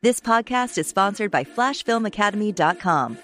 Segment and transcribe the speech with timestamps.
[0.00, 3.18] This podcast is sponsored by FlashFilmAcademy.com.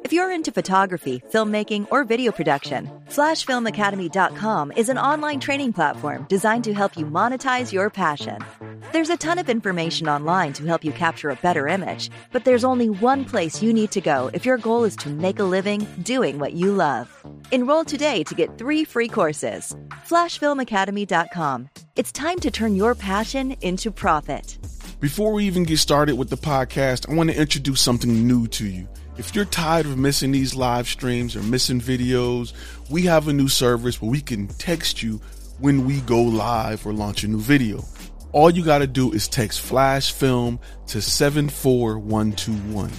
[0.00, 6.64] If you're into photography, filmmaking, or video production, FlashFilmAcademy.com is an online training platform designed
[6.64, 8.44] to help you monetize your passion.
[8.90, 12.64] There's a ton of information online to help you capture a better image, but there's
[12.64, 15.86] only one place you need to go if your goal is to make a living
[16.02, 17.24] doing what you love.
[17.52, 19.76] Enroll today to get three free courses.
[20.08, 21.68] FlashFilmAcademy.com.
[21.94, 24.58] It's time to turn your passion into profit.
[24.98, 28.66] Before we even get started with the podcast, I want to introduce something new to
[28.66, 28.88] you.
[29.18, 32.54] If you're tired of missing these live streams or missing videos,
[32.88, 35.20] we have a new service where we can text you
[35.58, 37.84] when we go live or launch a new video.
[38.32, 42.90] All you got to do is text flash film to 74121.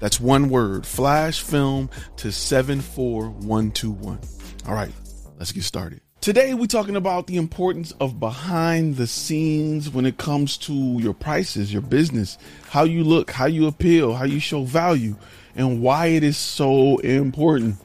[0.00, 4.18] That's one word, flash film to 74121.
[4.66, 4.92] All right,
[5.38, 6.00] let's get started.
[6.24, 11.12] Today, we're talking about the importance of behind the scenes when it comes to your
[11.12, 12.38] prices, your business,
[12.70, 15.16] how you look, how you appeal, how you show value,
[15.54, 17.76] and why it is so important.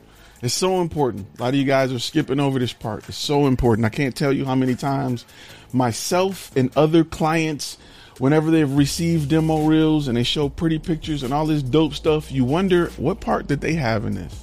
[0.42, 1.28] It's so important.
[1.38, 3.10] A lot of you guys are skipping over this part.
[3.10, 3.86] It's so important.
[3.86, 5.26] I can't tell you how many times
[5.74, 7.78] myself and other clients,
[8.20, 12.32] whenever they've received demo reels and they show pretty pictures and all this dope stuff,
[12.32, 14.34] you wonder what part did they have in this?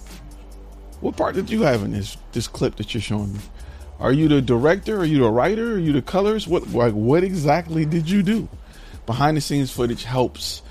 [1.00, 3.40] What part did you have in this this clip that you're showing me?
[3.98, 4.98] Are you the director?
[4.98, 5.74] Are you the writer?
[5.74, 6.46] Are you the colors?
[6.46, 8.48] What like what exactly did you do?
[9.06, 10.62] Behind the scenes footage helps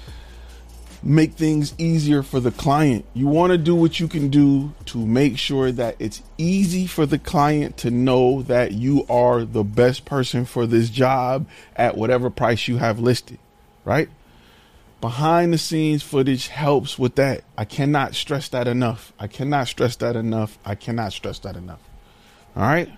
[1.01, 3.05] make things easier for the client.
[3.13, 7.05] You want to do what you can do to make sure that it's easy for
[7.05, 12.29] the client to know that you are the best person for this job at whatever
[12.31, 13.37] price you have listed,
[13.85, 14.09] right?
[14.99, 17.43] Behind the scenes footage helps with that.
[17.55, 19.13] I cannot stress that enough.
[19.19, 20.57] I cannot stress that enough.
[20.65, 21.81] I cannot stress that enough.
[22.55, 22.89] All right?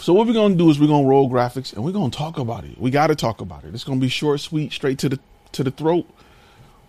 [0.00, 2.64] So what we're gonna do is we're gonna roll graphics and we're gonna talk about
[2.64, 2.78] it.
[2.80, 3.74] We gotta talk about it.
[3.74, 5.18] It's gonna be short, sweet, straight to the
[5.52, 6.08] to the throat,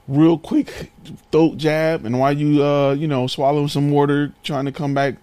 [0.08, 0.92] real quick
[1.32, 2.06] throat jab.
[2.06, 5.16] And while you uh you know swallowing some water, trying to come back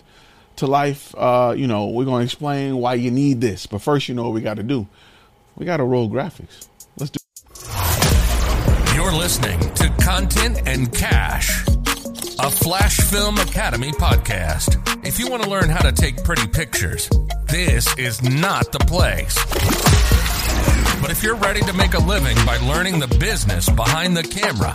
[0.56, 3.66] to life, uh you know we're gonna explain why you need this.
[3.66, 4.88] But first, you know what we got to do.
[5.54, 6.66] We got to roll graphics.
[6.98, 7.20] Let's do.
[8.94, 11.65] You're listening to Content and Cash
[12.38, 15.06] a Flash Film Academy podcast.
[15.06, 17.08] If you want to learn how to take pretty pictures,
[17.46, 19.34] this is not the place.
[21.00, 24.74] But if you're ready to make a living by learning the business behind the camera,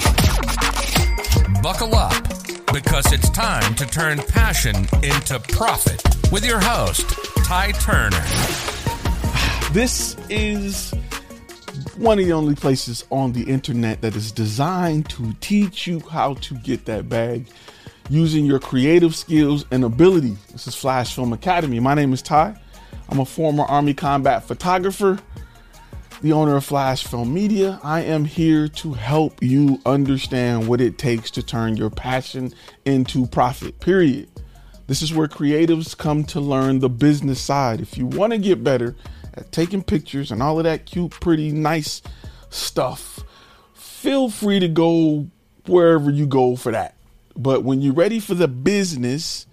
[1.61, 2.23] buckle up
[2.73, 6.01] because it's time to turn passion into profit
[6.31, 7.05] with your host,
[7.44, 8.23] Ty Turner.
[9.73, 10.94] This is
[12.01, 16.34] one of the only places on the internet that is designed to teach you how
[16.34, 17.45] to get that bag
[18.09, 20.35] using your creative skills and ability.
[20.51, 21.79] This is Flash Film Academy.
[21.79, 22.59] My name is Ty.
[23.09, 25.19] I'm a former Army combat photographer,
[26.23, 27.79] the owner of Flash Film Media.
[27.84, 32.51] I am here to help you understand what it takes to turn your passion
[32.83, 34.28] into profit, period.
[34.88, 37.79] This is where creatives come to learn the business side.
[37.79, 38.95] If you want to get better,
[39.34, 42.02] at taking pictures and all of that cute, pretty, nice
[42.50, 43.19] stuff,
[43.74, 45.28] feel free to go
[45.68, 46.96] wherever you go for that.
[47.36, 49.45] But when you're ready for the business,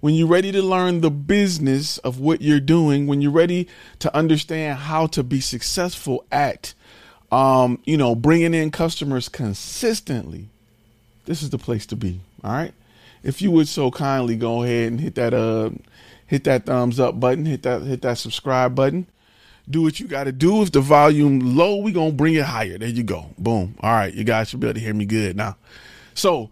[0.00, 3.68] when you're ready to learn the business of what you're doing, when you're ready
[4.00, 6.74] to understand how to be successful at,
[7.32, 10.48] um, you know, bringing in customers consistently,
[11.24, 12.20] this is the place to be.
[12.42, 12.74] All right.
[13.22, 15.70] If you would so kindly go ahead and hit that uh
[16.26, 19.06] hit that thumbs up button, hit that hit that subscribe button
[19.68, 20.62] do what you got to do.
[20.62, 22.78] If the volume low, we gonna bring it higher.
[22.78, 23.26] There you go.
[23.38, 23.76] Boom.
[23.80, 25.56] All right, you guys should be able to hear me good now.
[26.14, 26.50] So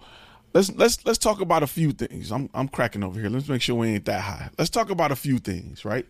[0.54, 2.30] let's let's let's talk about a few things.
[2.30, 3.28] I'm I'm cracking over here.
[3.28, 4.50] Let's make sure we ain't that high.
[4.58, 6.06] Let's talk about a few things, right?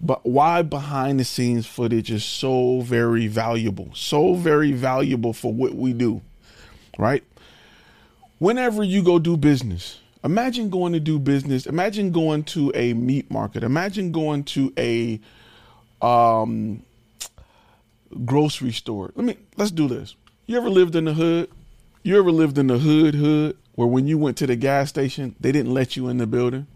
[0.00, 5.74] But why behind the scenes footage is so very valuable, so very valuable for what
[5.74, 6.22] we do,
[6.98, 7.22] right?
[8.38, 11.66] Whenever you go do business, Imagine going to do business.
[11.66, 13.62] Imagine going to a meat market.
[13.62, 15.18] Imagine going to a
[16.02, 16.82] um,
[18.24, 19.12] grocery store.
[19.14, 20.14] Let me let's do this.
[20.46, 21.50] You ever lived in the hood?
[22.02, 25.36] You ever lived in the hood hood where when you went to the gas station,
[25.38, 26.66] they didn't let you in the building?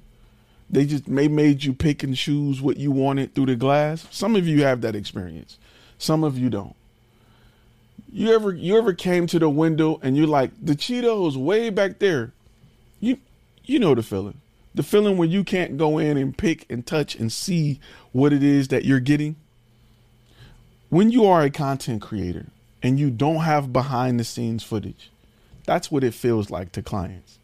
[0.70, 4.06] They just may made you pick and choose what you wanted through the glass.
[4.10, 5.58] Some of you have that experience.
[5.98, 6.74] Some of you don't.
[8.12, 11.98] You ever you ever came to the window and you're like, the Cheetos way back
[11.98, 12.32] there.
[13.00, 13.18] You
[13.64, 14.40] you know the feeling.
[14.74, 17.78] The feeling when you can't go in and pick and touch and see
[18.12, 19.36] what it is that you're getting.
[20.88, 22.46] When you are a content creator
[22.82, 25.10] and you don't have behind the scenes footage,
[25.64, 27.38] that's what it feels like to clients.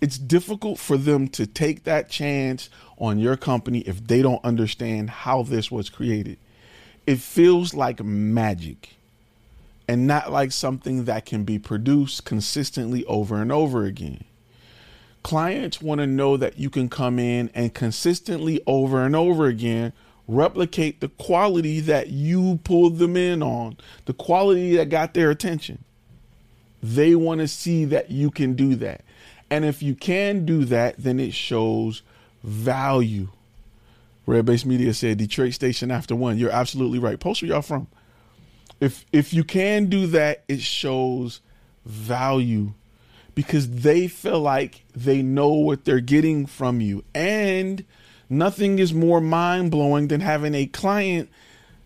[0.00, 2.68] It's difficult for them to take that chance
[2.98, 6.38] on your company if they don't understand how this was created.
[7.06, 8.96] It feels like magic
[9.86, 14.24] and not like something that can be produced consistently over and over again.
[15.24, 19.92] Clients want to know that you can come in and consistently over and over again
[20.28, 25.82] replicate the quality that you pulled them in on, the quality that got their attention.
[26.82, 29.02] They want to see that you can do that.
[29.50, 32.02] And if you can do that, then it shows
[32.42, 33.28] value.
[34.26, 36.38] Red Base Media said Detroit Station after one.
[36.38, 37.18] You're absolutely right.
[37.18, 37.86] Post where y'all from.
[38.80, 41.40] If if you can do that, it shows
[41.86, 42.74] value
[43.34, 47.04] because they feel like they know what they're getting from you.
[47.14, 47.84] And
[48.28, 51.28] nothing is more mind blowing than having a client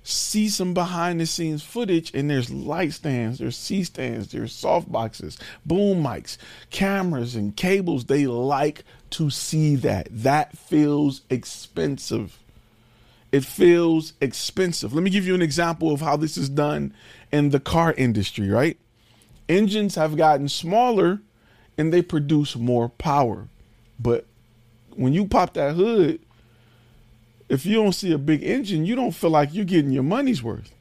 [0.09, 4.91] see some behind the scenes footage and there's light stands, there's C stands, there's soft
[4.91, 6.39] boxes, boom mics,
[6.71, 8.07] cameras, and cables.
[8.07, 10.09] They like to see that.
[10.11, 12.39] That feels expensive.
[13.31, 14.95] It feels expensive.
[14.95, 16.95] Let me give you an example of how this is done
[17.31, 18.79] in the car industry, right?
[19.47, 21.21] Engines have gotten smaller
[21.79, 23.49] and they produce more power.
[23.99, 24.27] But
[24.97, 26.21] when you pop that hood,
[27.49, 30.43] if you don't see a big engine, you don't feel like you're getting your money's
[30.43, 30.75] worth.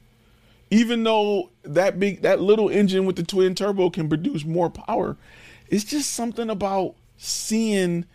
[0.70, 5.16] Even though that big that little engine with the twin turbo can produce more power,
[5.70, 8.06] it's just something about seeing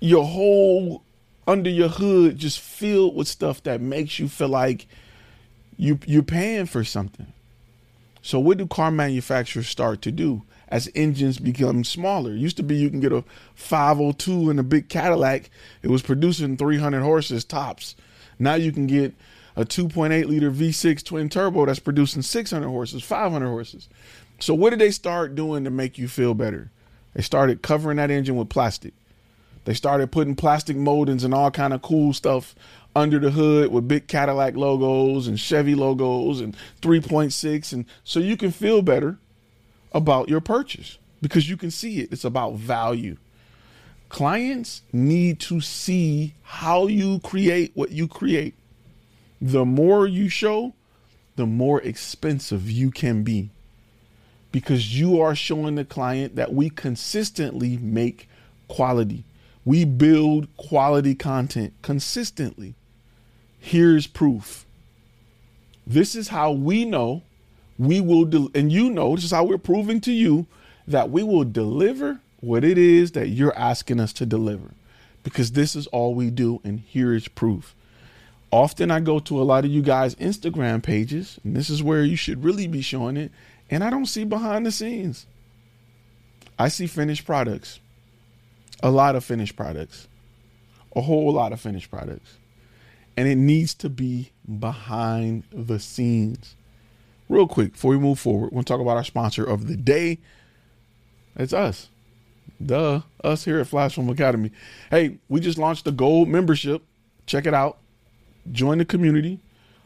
[0.00, 1.02] your whole
[1.46, 4.86] under your hood just filled with stuff that makes you feel like
[5.76, 7.32] you you're paying for something.
[8.22, 10.42] So what do car manufacturers start to do?
[10.72, 12.32] As engines become smaller.
[12.32, 13.22] Used to be you can get a
[13.54, 15.50] 502 in a big Cadillac.
[15.82, 17.94] It was producing 300 horses tops.
[18.38, 19.14] Now you can get
[19.54, 23.90] a 2.8 liter V6 twin turbo that's producing 600 horses, 500 horses.
[24.40, 26.70] So what did they start doing to make you feel better?
[27.12, 28.94] They started covering that engine with plastic.
[29.66, 32.54] They started putting plastic moldings and all kind of cool stuff
[32.96, 38.38] under the hood with big Cadillac logos and Chevy logos and 3.6 and so you
[38.38, 39.18] can feel better
[39.94, 42.12] about your purchase because you can see it.
[42.12, 43.16] It's about value.
[44.08, 48.54] Clients need to see how you create what you create.
[49.40, 50.74] The more you show,
[51.36, 53.50] the more expensive you can be
[54.52, 58.28] because you are showing the client that we consistently make
[58.68, 59.24] quality.
[59.64, 62.74] We build quality content consistently.
[63.58, 64.66] Here's proof.
[65.86, 67.22] This is how we know
[67.86, 70.46] we will, and you know, this is how we're proving to you
[70.86, 74.74] that we will deliver what it is that you're asking us to deliver
[75.22, 76.60] because this is all we do.
[76.64, 77.74] And here is proof.
[78.50, 82.04] Often I go to a lot of you guys' Instagram pages, and this is where
[82.04, 83.32] you should really be showing it.
[83.70, 85.26] And I don't see behind the scenes.
[86.58, 87.80] I see finished products,
[88.82, 90.06] a lot of finished products,
[90.94, 92.36] a whole lot of finished products.
[93.16, 96.54] And it needs to be behind the scenes
[97.32, 100.18] real quick before we move forward, we'll talk about our sponsor of the day.
[101.36, 101.88] It's us.
[102.64, 104.52] Duh, us here at Flash Film Academy.
[104.90, 106.82] Hey, we just launched the gold membership.
[107.26, 107.78] Check it out.
[108.50, 109.40] Join the community.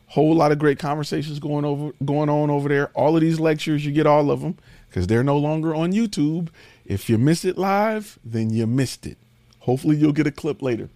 [0.08, 2.88] Whole lot of great conversations going over going on over there.
[2.88, 4.56] All of these lectures, you get all of them
[4.88, 6.48] because they're no longer on YouTube.
[6.84, 9.18] If you miss it live, then you missed it.
[9.60, 10.88] Hopefully you'll get a clip later.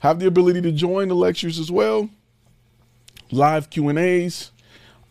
[0.00, 2.10] Have the ability to join the lectures as well.
[3.30, 4.50] Live Q&As,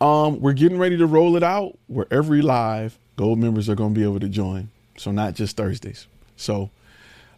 [0.04, 3.94] um, we're getting ready to roll it out where every live gold members are going
[3.94, 4.68] to be able to join.
[4.98, 6.08] So not just Thursdays.
[6.36, 6.72] So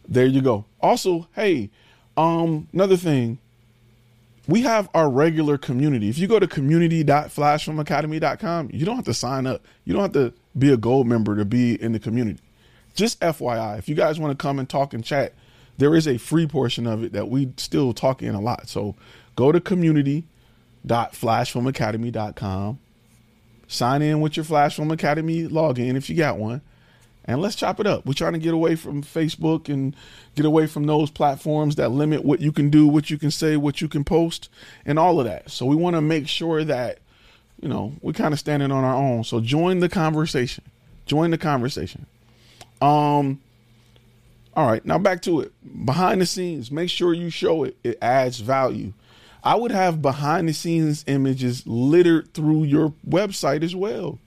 [0.08, 0.64] there you go.
[0.80, 1.70] Also, hey,
[2.16, 3.38] um, another thing,
[4.48, 6.08] we have our regular community.
[6.08, 9.62] If you go to community.flashfilmacademy.com, you don't have to sign up.
[9.84, 12.40] You don't have to be a gold member to be in the community.
[12.96, 15.34] Just FYI, if you guys want to come and talk and chat,
[15.78, 18.68] there is a free portion of it that we still talk in a lot.
[18.68, 18.96] So
[19.36, 20.24] go to community
[20.86, 22.78] flashfilmacademy.com.
[23.68, 26.60] Sign in with your Flash Film Academy login if you got one,
[27.24, 28.06] and let's chop it up.
[28.06, 29.96] We're trying to get away from Facebook and
[30.36, 33.56] get away from those platforms that limit what you can do, what you can say,
[33.56, 34.48] what you can post,
[34.84, 35.50] and all of that.
[35.50, 36.98] So we want to make sure that,
[37.60, 39.24] you know, we're kind of standing on our own.
[39.24, 40.62] So join the conversation.
[41.06, 42.06] Join the conversation.
[42.80, 43.40] Um,
[44.54, 45.52] all right, now back to it.
[45.84, 47.76] Behind the scenes, make sure you show it.
[47.82, 48.92] It adds value.
[49.46, 54.18] I would have behind the scenes images littered through your website as well.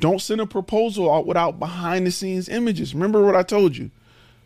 [0.00, 2.94] Don't send a proposal out without behind the scenes images.
[2.94, 3.90] Remember what I told you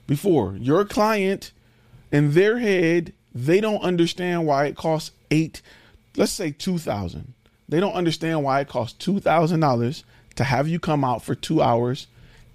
[0.08, 0.56] before.
[0.56, 1.52] Your client
[2.10, 5.62] in their head, they don't understand why it costs eight,
[6.16, 7.34] let's say two thousand.
[7.68, 10.02] They don't understand why it costs two thousand dollars
[10.34, 12.08] to have you come out for two hours.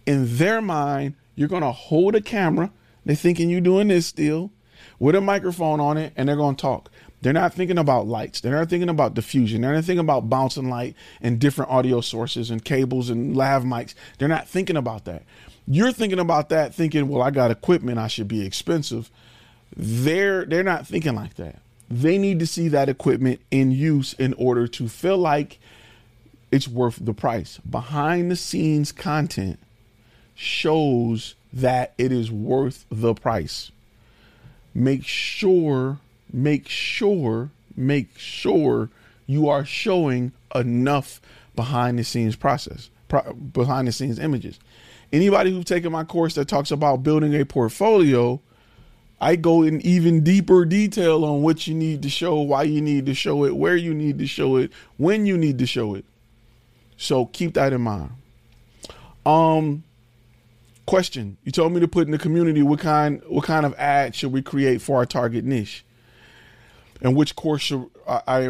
[0.05, 2.71] In their mind, you're gonna hold a camera.
[3.05, 4.51] They're thinking you're doing this still
[4.99, 6.91] with a microphone on it, and they're gonna talk.
[7.21, 8.41] They're not thinking about lights.
[8.41, 9.61] They're not thinking about diffusion.
[9.61, 13.95] They're not thinking about bouncing light and different audio sources and cables and lav mics.
[14.17, 15.23] They're not thinking about that.
[15.67, 19.09] You're thinking about that, thinking, well, I got equipment, I should be expensive.
[19.75, 21.59] They're they're not thinking like that.
[21.89, 25.59] They need to see that equipment in use in order to feel like
[26.51, 27.59] it's worth the price.
[27.69, 29.59] Behind the scenes content
[30.35, 33.71] shows that it is worth the price.
[34.73, 35.99] Make sure
[36.31, 38.89] make sure, make sure
[39.25, 41.21] you are showing enough
[41.55, 44.59] behind the scenes process, pro- behind the scenes images.
[45.11, 48.41] Anybody who's taken my course that talks about building a portfolio,
[49.19, 53.05] I go in even deeper detail on what you need to show, why you need
[53.07, 56.05] to show it, where you need to show it, when you need to show it.
[56.97, 58.11] So keep that in mind.
[59.25, 59.83] Um
[60.85, 64.15] question, you told me to put in the community what kind what kind of ad
[64.15, 65.83] should we create for our target niche?
[67.01, 68.49] And which course should I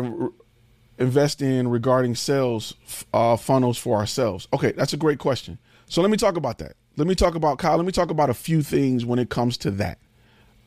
[0.98, 2.74] invest in regarding sales
[3.14, 4.48] uh, funnels for ourselves?
[4.54, 5.58] Okay, that's a great question.
[5.88, 6.76] So let me talk about that.
[6.98, 7.78] Let me talk about Kyle.
[7.78, 10.00] Let me talk about a few things when it comes to that,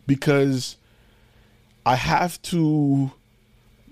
[0.07, 0.77] because
[1.85, 3.11] I have to.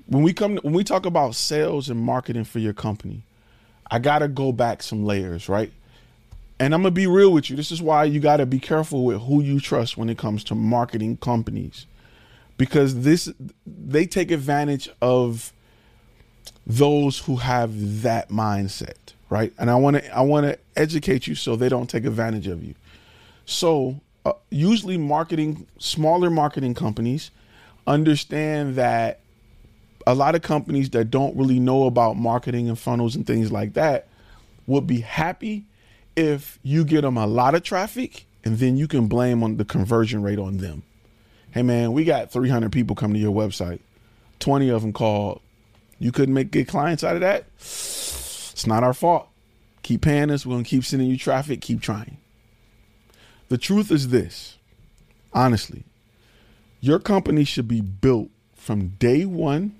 [0.06, 3.24] When we come, when we talk about sales and marketing for your company,
[3.90, 5.72] I gotta go back some layers, right?
[6.60, 7.56] And I'm gonna be real with you.
[7.56, 10.54] This is why you gotta be careful with who you trust when it comes to
[10.54, 11.86] marketing companies
[12.58, 13.32] because this
[13.66, 15.52] they take advantage of
[16.66, 19.54] those who have that mindset, right?
[19.58, 22.62] And I want to I want to educate you so they don't take advantage of
[22.62, 22.74] you.
[23.46, 27.30] So, uh, usually marketing smaller marketing companies
[27.86, 29.20] understand that
[30.06, 33.72] a lot of companies that don't really know about marketing and funnels and things like
[33.74, 34.08] that
[34.66, 35.64] would be happy
[36.16, 39.64] if you get them a lot of traffic and then you can blame on the
[39.64, 40.82] conversion rate on them
[41.52, 43.80] hey man, we got 300 people come to your website.
[44.40, 45.40] 20 of them called.
[45.98, 47.44] You couldn't make good clients out of that?
[47.56, 49.28] It's not our fault.
[49.82, 50.44] Keep paying us.
[50.46, 51.60] We're going to keep sending you traffic.
[51.60, 52.18] Keep trying.
[53.48, 54.58] The truth is this
[55.32, 55.84] honestly,
[56.80, 59.74] your company should be built from day one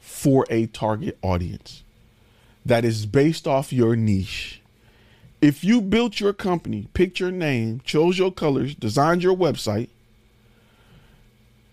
[0.00, 1.82] for a target audience
[2.66, 4.60] that is based off your niche.
[5.40, 9.88] If you built your company, picked your name, chose your colors, designed your website,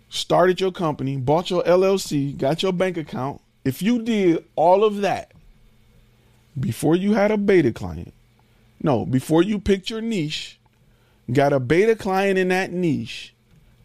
[0.10, 4.98] started your company, bought your LLC, got your bank account, if you did all of
[5.02, 5.32] that
[6.60, 8.14] before you had a beta client,
[8.82, 10.60] no, before you picked your niche,
[11.32, 13.34] got a beta client in that niche,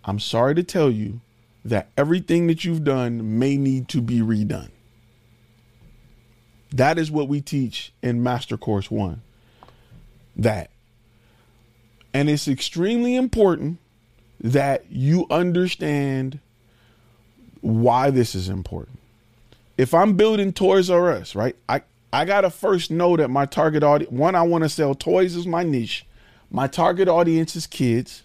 [0.05, 1.21] I'm sorry to tell you
[1.65, 4.71] that everything that you've done may need to be redone.
[6.71, 9.23] That is what we teach in Master Course 1.
[10.37, 10.71] That.
[12.13, 13.79] And it's extremely important
[14.45, 16.39] that you understand
[17.63, 18.99] why this is important.
[19.79, 21.57] If I'm building Toys R Us, right?
[21.69, 21.83] I
[22.13, 24.13] I gotta first know that my target audience.
[24.13, 26.07] One, I want to sell toys is my niche.
[26.51, 28.23] My target audience is kids.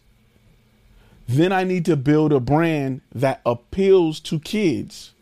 [1.27, 5.13] Then I need to build a brand that appeals to kids.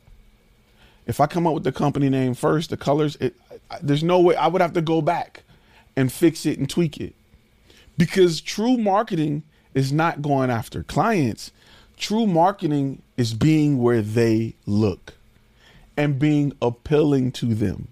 [1.06, 3.36] If I come up with the company name first, the colors, it,
[3.82, 5.44] there's no way I would have to go back
[5.96, 7.14] and fix it and tweak it.
[7.98, 9.44] Because true marketing
[9.78, 11.52] is not going after clients.
[11.98, 15.14] True marketing is being where they look
[15.96, 17.88] and being appealing to them.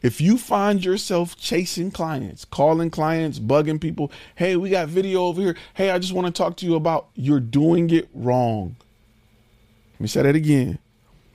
[0.00, 5.40] If you find yourself chasing clients, calling clients, bugging people, hey, we got video over
[5.40, 5.56] here.
[5.74, 8.76] Hey, I just want to talk to you about, you're doing it wrong.
[9.94, 10.78] Let me say that again.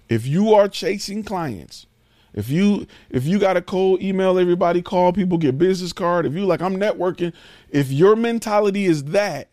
[0.10, 1.86] If you are chasing clients,
[2.34, 6.26] if you if you got a cold email everybody, call people, get business card.
[6.26, 7.34] If you like I'm networking,
[7.70, 9.50] if your mentality is that,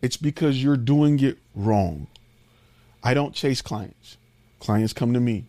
[0.00, 2.06] it's because you're doing it wrong.
[3.02, 4.16] I don't chase clients.
[4.60, 5.44] Clients come to me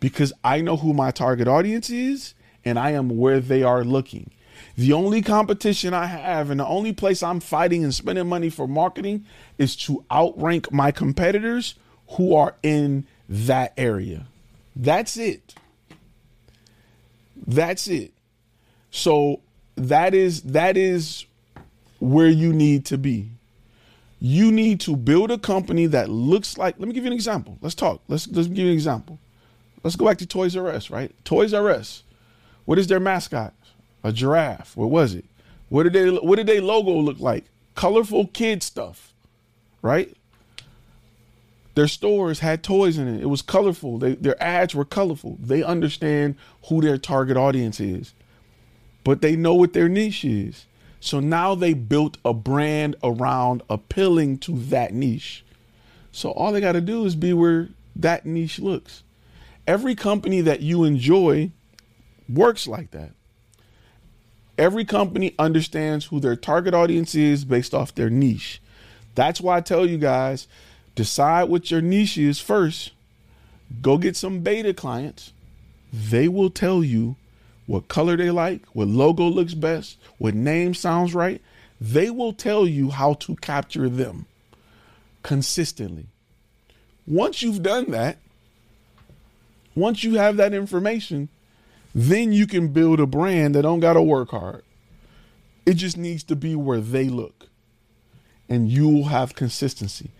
[0.00, 4.30] because I know who my target audience is and I am where they are looking.
[4.76, 8.66] The only competition I have and the only place I'm fighting and spending money for
[8.66, 9.24] marketing
[9.58, 11.74] is to outrank my competitors
[12.10, 14.26] who are in that area.
[14.74, 15.54] That's it.
[17.46, 18.12] That's it.
[18.90, 19.40] So
[19.76, 21.26] that is that is
[21.98, 23.30] where you need to be.
[24.20, 27.58] You need to build a company that looks like let me give you an example.
[27.60, 28.00] Let's talk.
[28.08, 29.18] Let's let's give you an example.
[29.82, 31.12] Let's go back to Toys R Us, right?
[31.24, 32.04] Toys R Us.
[32.64, 33.52] What is their mascot?
[34.04, 34.76] A giraffe.
[34.76, 35.24] What was it?
[35.68, 37.46] What did they what did their logo look like?
[37.74, 39.12] Colorful kid stuff.
[39.80, 40.16] Right?
[41.74, 43.22] Their stores had toys in it.
[43.22, 43.98] It was colorful.
[43.98, 45.38] They, their ads were colorful.
[45.40, 46.36] They understand
[46.68, 48.12] who their target audience is,
[49.04, 50.66] but they know what their niche is.
[51.00, 55.44] So now they built a brand around appealing to that niche.
[56.12, 59.02] So all they got to do is be where that niche looks.
[59.66, 61.50] Every company that you enjoy
[62.28, 63.12] works like that.
[64.58, 68.60] Every company understands who their target audience is based off their niche.
[69.14, 70.46] That's why I tell you guys
[70.94, 72.92] Decide what your niche is first.
[73.80, 75.32] Go get some beta clients.
[75.92, 77.16] They will tell you
[77.66, 81.40] what color they like, what logo looks best, what name sounds right.
[81.80, 84.26] They will tell you how to capture them
[85.22, 86.06] consistently.
[87.06, 88.18] Once you've done that,
[89.74, 91.28] once you have that information,
[91.94, 94.62] then you can build a brand that don't got to work hard.
[95.64, 97.48] It just needs to be where they look.
[98.48, 100.10] And you will have consistency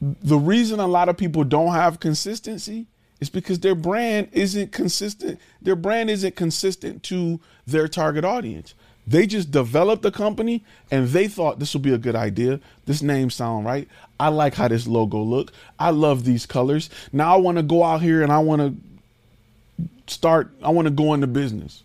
[0.00, 2.86] the reason a lot of people don't have consistency
[3.20, 5.40] is because their brand isn't consistent.
[5.62, 8.74] Their brand isn't consistent to their target audience.
[9.06, 12.60] They just developed a company and they thought this will be a good idea.
[12.86, 13.88] This name sound right.
[14.18, 15.52] I like how this logo look.
[15.78, 16.90] I love these colors.
[17.12, 20.92] Now I want to go out here and I want to start I want to
[20.92, 21.84] go into business.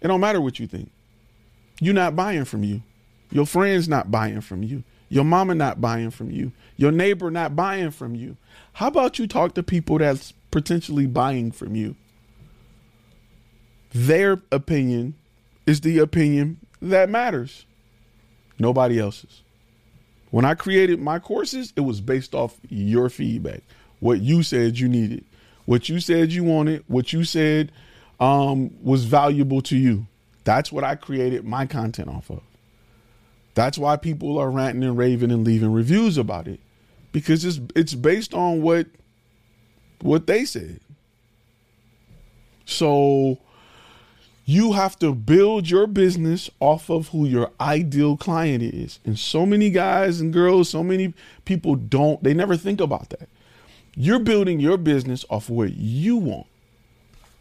[0.00, 0.90] It don't matter what you think.
[1.80, 2.82] You're not buying from you.
[3.30, 4.84] Your friends not buying from you.
[5.08, 6.52] Your mama not buying from you.
[6.76, 8.36] Your neighbor not buying from you.
[8.74, 11.96] How about you talk to people that's potentially buying from you?
[13.92, 15.14] Their opinion
[15.66, 17.64] is the opinion that matters.
[18.58, 19.42] Nobody else's.
[20.30, 23.62] When I created my courses, it was based off your feedback,
[24.00, 25.24] what you said you needed,
[25.64, 27.72] what you said you wanted, what you said
[28.20, 30.06] um, was valuable to you.
[30.44, 32.42] That's what I created my content off of.
[33.58, 36.60] That's why people are ranting and raving and leaving reviews about it
[37.10, 38.86] because it's it's based on what
[40.00, 40.78] what they said.
[42.66, 43.38] So
[44.44, 49.00] you have to build your business off of who your ideal client is.
[49.04, 51.12] And so many guys and girls, so many
[51.44, 53.28] people don't, they never think about that.
[53.96, 56.46] You're building your business off of what you want,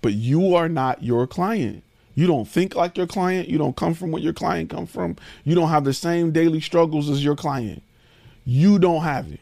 [0.02, 1.84] but you are not your client.
[2.18, 3.48] You don't think like your client.
[3.48, 5.18] You don't come from what your client come from.
[5.44, 7.84] You don't have the same daily struggles as your client.
[8.44, 9.40] You don't have it.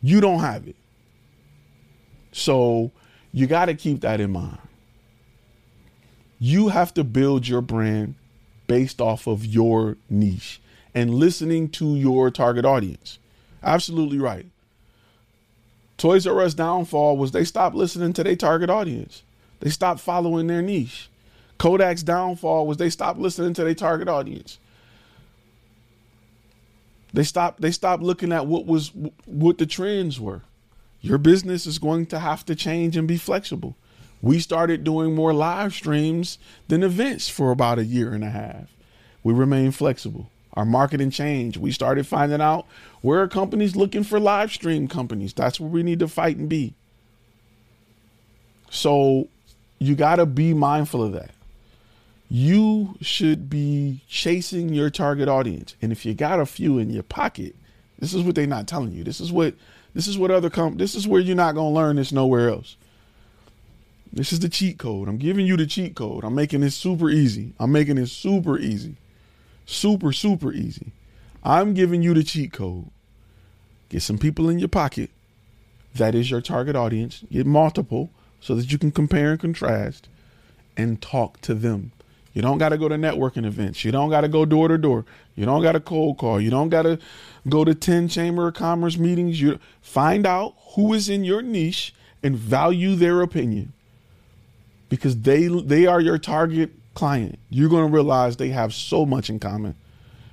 [0.00, 0.76] You don't have it.
[2.32, 2.90] So
[3.32, 4.56] you got to keep that in mind.
[6.38, 8.14] You have to build your brand
[8.66, 10.58] based off of your niche
[10.94, 13.18] and listening to your target audience.
[13.62, 14.46] Absolutely right.
[15.98, 19.22] Toys R Us downfall was they stopped listening to their target audience.
[19.60, 21.08] They stopped following their niche.
[21.58, 24.58] Kodak's downfall was they stopped listening to their target audience.
[27.12, 28.90] They stopped they stopped looking at what was
[29.24, 30.42] what the trends were.
[31.00, 33.76] Your business is going to have to change and be flexible.
[34.20, 36.38] We started doing more live streams
[36.68, 38.74] than events for about a year and a half.
[39.22, 40.30] We remain flexible.
[40.54, 41.56] Our marketing changed.
[41.56, 42.66] We started finding out
[43.02, 45.34] where companies looking for live stream companies.
[45.34, 46.74] That's where we need to fight and be.
[48.70, 49.28] So
[49.78, 51.30] you got to be mindful of that.
[52.28, 55.76] You should be chasing your target audience.
[55.82, 57.54] And if you got a few in your pocket,
[57.98, 59.04] this is what they're not telling you.
[59.04, 59.54] This is what
[59.94, 62.76] this is what other com this is where you're not gonna learn this nowhere else.
[64.12, 65.08] This is the cheat code.
[65.08, 66.24] I'm giving you the cheat code.
[66.24, 67.52] I'm making it super easy.
[67.58, 68.96] I'm making it super easy.
[69.66, 70.92] Super, super easy.
[71.42, 72.90] I'm giving you the cheat code.
[73.88, 75.10] Get some people in your pocket.
[75.94, 77.24] That is your target audience.
[77.30, 78.10] Get multiple
[78.44, 80.06] so that you can compare and contrast
[80.76, 81.92] and talk to them.
[82.34, 83.86] You don't got to go to networking events.
[83.86, 85.06] You don't got to go door to door.
[85.34, 86.38] You don't got to cold call.
[86.38, 86.98] You don't got to
[87.48, 89.40] go to 10 chamber of commerce meetings.
[89.40, 93.72] You find out who is in your niche and value their opinion.
[94.90, 97.38] Because they they are your target client.
[97.48, 99.74] You're going to realize they have so much in common.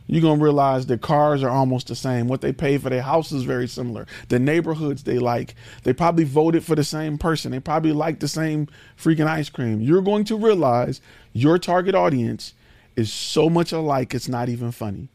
[0.08, 2.28] You're gonna realize their cars are almost the same.
[2.28, 4.06] What they pay for their house is very similar.
[4.30, 7.52] The neighborhoods they like, they probably voted for the same person.
[7.52, 9.82] They probably like the same freaking ice cream.
[9.82, 11.02] You're going to realize
[11.34, 12.54] your target audience
[12.96, 15.10] is so much alike, it's not even funny.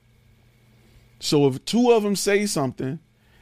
[1.18, 2.99] So if two of them say something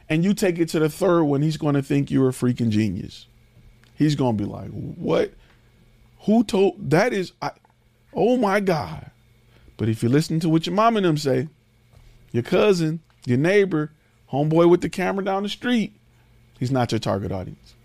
[0.09, 2.69] and you take it to the third one, he's going to think you're a freaking
[2.69, 3.27] genius.
[3.95, 5.33] He's going to be like, what?
[6.21, 7.51] Who told that is I,
[8.13, 9.11] oh my God.
[9.77, 11.47] But if you listen to what your mom and them say,
[12.31, 13.91] your cousin, your neighbor,
[14.31, 15.93] homeboy with the camera down the street,
[16.59, 17.75] he's not your target audience.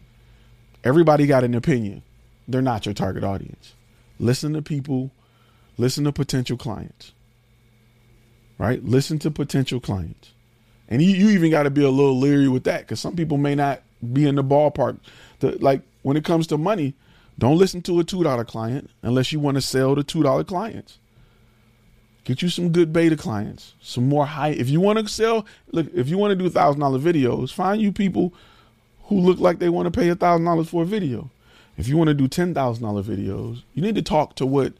[0.84, 2.02] Everybody got an opinion.
[2.48, 3.74] They're not your target audience.
[4.18, 5.10] Listen to people,
[5.78, 7.12] listen to potential clients.
[8.58, 8.84] Right?
[8.84, 10.32] Listen to potential clients.
[10.88, 13.38] And you, you even got to be a little leery with that because some people
[13.38, 14.98] may not be in the ballpark.
[15.40, 16.94] To, like when it comes to money,
[17.38, 20.98] don't listen to a $2 client unless you want to sell to $2 clients.
[22.24, 24.50] Get you some good beta clients, some more high.
[24.50, 27.80] If you want to sell, look, if you want to do thousand dollar videos, find
[27.80, 28.32] you people
[29.04, 31.30] who look like they want to pay a thousand dollars for a video.
[31.76, 34.74] If you want to do ten thousand dollar videos, you need to talk to what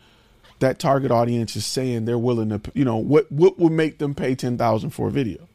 [0.58, 2.60] that target audience is saying they're willing to.
[2.74, 5.48] You know what what would make them pay ten thousand for a video.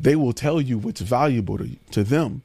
[0.00, 2.42] They will tell you what's valuable to to them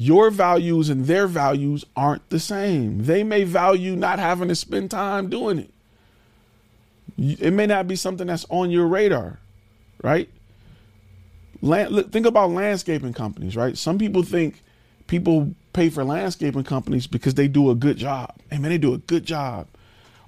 [0.00, 3.04] your values and their values aren't the same.
[3.04, 5.70] They may value not having to spend time doing it.
[7.20, 9.38] It may not be something that's on your radar,
[10.02, 10.30] right?
[11.60, 13.76] Land, think about landscaping companies, right?
[13.76, 14.62] Some people think
[15.06, 18.34] people pay for landscaping companies because they do a good job.
[18.50, 19.66] Hey man, they do a good job,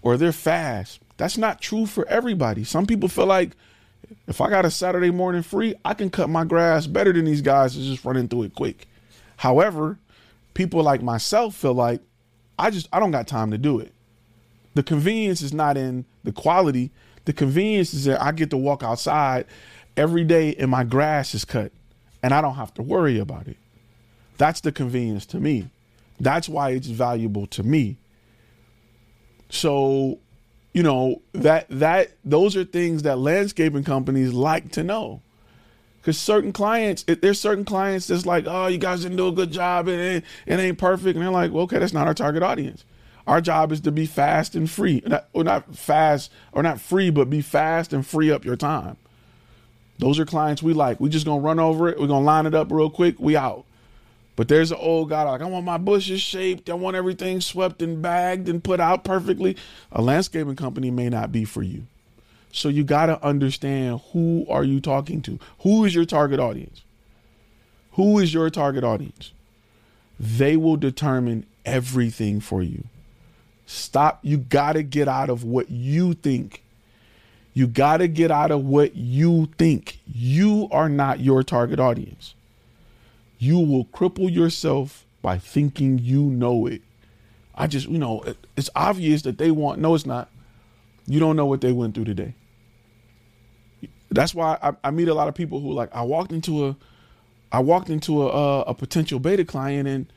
[0.03, 1.01] or they're fast.
[1.17, 2.63] That's not true for everybody.
[2.63, 3.53] Some people feel like
[4.27, 7.41] if I got a Saturday morning free, I can cut my grass better than these
[7.41, 8.87] guys that's just running through it quick.
[9.37, 9.99] However,
[10.53, 12.03] people like myself feel like
[12.59, 13.95] I just I don't got time to do it.
[14.75, 16.91] The convenience is not in the quality.
[17.25, 19.47] The convenience is that I get to walk outside
[19.97, 21.73] every day and my grass is cut
[22.23, 23.57] and I don't have to worry about it.
[24.39, 25.71] That's the convenience to me.
[26.19, 27.97] That's why it's valuable to me.
[29.51, 30.19] So,
[30.73, 35.21] you know, that that those are things that landscaping companies like to know.
[36.01, 39.53] Because certain clients, there's certain clients that's like, oh, you guys didn't do a good
[39.53, 41.15] job and it, it ain't perfect.
[41.15, 42.85] And they're like, well, okay, that's not our target audience.
[43.27, 45.03] Our job is to be fast and free.
[45.07, 48.97] Not, or not fast, or not free, but be fast and free up your time.
[49.99, 50.99] Those are clients we like.
[50.99, 52.01] We just gonna run over it.
[52.01, 53.21] We're gonna line it up real quick.
[53.21, 53.65] We out.
[54.35, 56.71] But there's an old guy like, I want my bushes shaped.
[56.71, 59.57] I want everything swept and bagged and put out perfectly.
[59.93, 61.85] A landscaping company may not be for you.
[62.51, 65.39] So you got to understand who are you talking to?
[65.61, 66.83] Who is your target audience?
[67.93, 69.33] Who is your target audience?
[70.19, 72.85] They will determine everything for you.
[73.73, 74.21] Stop.
[74.23, 76.63] You got to get out of what you think.
[77.55, 79.99] You got to get out of what you think.
[80.07, 82.35] You are not your target audience.
[83.39, 86.83] You will cripple yourself by thinking you know it.
[87.55, 88.23] I just, you know,
[88.57, 90.29] it's obvious that they want, no, it's not.
[91.07, 92.35] You don't know what they went through today.
[94.11, 96.77] That's why I, I, meet a lot of people who like I walked into a
[97.51, 100.13] I walked into a, a, a potential beta client and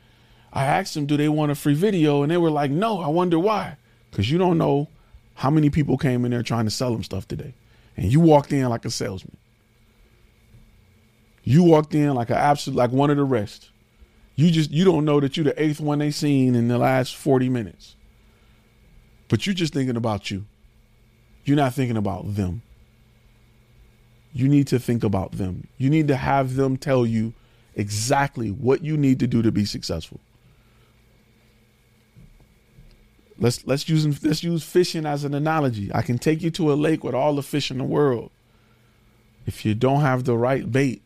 [0.55, 2.23] I asked them, do they want a free video?
[2.23, 3.01] And they were like, no.
[3.01, 3.77] I wonder why.
[4.09, 4.87] Because you don't know
[5.35, 7.53] how many people came in there trying to sell them stuff today.
[7.97, 9.37] And you walked in like a salesman.
[11.43, 13.69] You walked in like an absolute, like one of the rest.
[14.35, 17.15] You just, you don't know that you're the eighth one they seen in the last
[17.15, 17.95] 40 minutes.
[19.27, 20.45] But you're just thinking about you.
[21.43, 22.63] You're not thinking about them
[24.35, 25.69] you need to think about them.
[25.77, 27.33] You need to have them tell you
[27.73, 30.19] exactly what you need to do to be successful.
[33.37, 35.91] Let's let's use let's use fishing as an analogy.
[35.93, 38.31] I can take you to a lake with all the fish in the world.
[39.45, 41.01] If you don't have the right bait,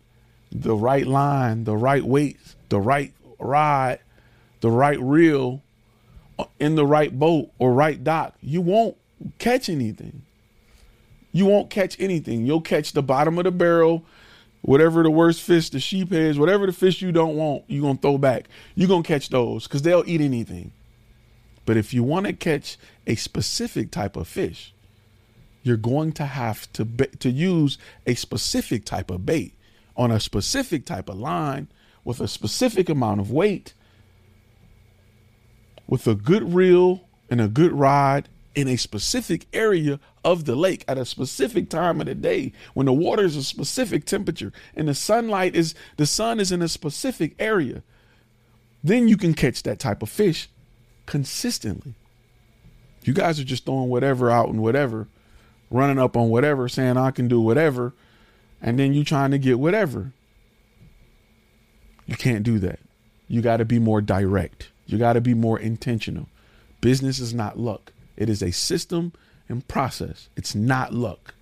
[0.51, 2.37] the right line, the right weight,
[2.69, 3.99] the right rod,
[4.61, 5.61] the right reel,
[6.37, 8.95] uh, in the right boat or right dock, you won't
[9.39, 10.21] catch anything
[11.31, 12.45] you won't catch anything.
[12.45, 14.03] You'll catch the bottom of the barrel,
[14.61, 17.97] whatever the worst fish, the sheep heads, whatever the fish you don't want, you're going
[17.97, 18.47] to throw back.
[18.75, 20.71] You're going to catch those because they'll eat anything.
[21.69, 24.73] But if you want to catch a specific type of fish,
[25.61, 27.77] you're going to have to to use
[28.07, 29.53] a specific type of bait
[29.95, 31.67] on a specific type of line
[32.03, 33.75] with a specific amount of weight
[35.85, 40.83] with a good reel and a good rod in a specific area of the lake
[40.87, 44.87] at a specific time of the day when the water is a specific temperature and
[44.87, 47.83] the sunlight is the sun is in a specific area
[48.83, 50.49] then you can catch that type of fish
[51.09, 51.95] consistently
[53.03, 55.07] you guys are just throwing whatever out and whatever
[55.71, 57.93] running up on whatever, saying I can do whatever,
[58.61, 60.11] and then you trying to get whatever.
[62.05, 62.79] You can't do that.
[63.27, 64.69] You got to be more direct.
[64.87, 66.27] You got to be more intentional.
[66.81, 67.93] Business is not luck.
[68.17, 69.13] It is a system
[69.47, 70.29] and process.
[70.35, 71.35] It's not luck.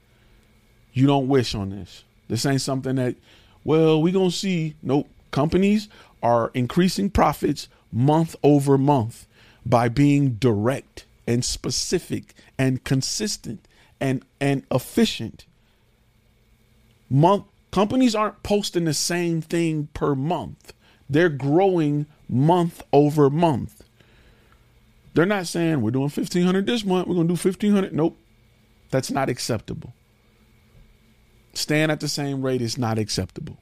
[0.91, 2.03] You don't wish on this.
[2.27, 3.15] This ain't something that,
[3.63, 4.75] well, we to see.
[4.82, 5.08] Nope.
[5.32, 5.88] Companies
[6.21, 9.27] are increasing profits month over month
[9.69, 13.67] by being direct and specific and consistent
[13.99, 15.45] and and efficient.
[17.10, 20.73] Month companies aren't posting the same thing per month.
[21.10, 23.84] They're growing month over month.
[25.13, 27.93] They're not saying we're doing 1500 this month, we're going to do 1500.
[27.93, 28.17] Nope.
[28.91, 29.93] That's not acceptable.
[31.53, 33.58] Staying at the same rate is not acceptable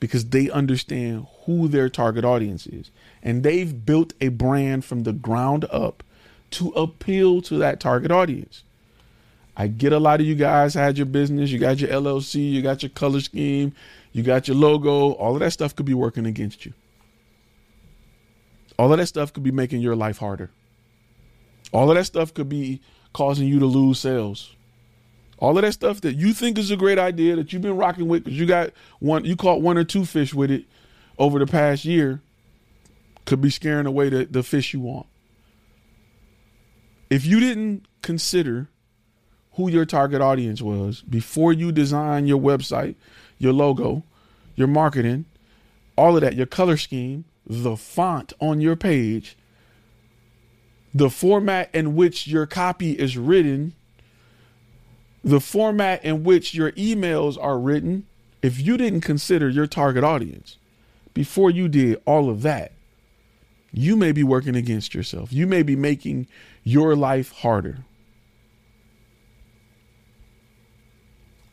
[0.00, 2.90] because they understand who their target audience is.
[3.22, 6.02] And they've built a brand from the ground up
[6.52, 8.64] to appeal to that target audience.
[9.56, 12.62] I get a lot of you guys had your business, you got your LLC, you
[12.62, 13.74] got your color scheme,
[14.12, 16.72] you got your logo, all of that stuff could be working against you.
[18.78, 20.50] All of that stuff could be making your life harder.
[21.72, 22.80] All of that stuff could be
[23.12, 24.56] causing you to lose sales.
[25.40, 28.08] All of that stuff that you think is a great idea that you've been rocking
[28.08, 30.66] with because you got one, you caught one or two fish with it
[31.18, 32.20] over the past year,
[33.24, 35.06] could be scaring away the, the fish you want.
[37.08, 38.68] If you didn't consider
[39.52, 42.94] who your target audience was before you design your website,
[43.38, 44.04] your logo,
[44.54, 45.24] your marketing,
[45.96, 49.36] all of that, your color scheme, the font on your page,
[50.94, 53.74] the format in which your copy is written,
[55.22, 58.06] the format in which your emails are written,
[58.42, 60.56] if you didn't consider your target audience
[61.14, 62.72] before you did all of that,
[63.72, 65.32] you may be working against yourself.
[65.32, 66.26] You may be making
[66.64, 67.84] your life harder.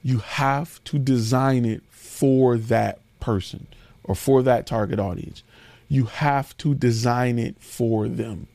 [0.01, 3.67] You have to design it for that person
[4.03, 5.43] or for that target audience.
[5.89, 8.47] You have to design it for them.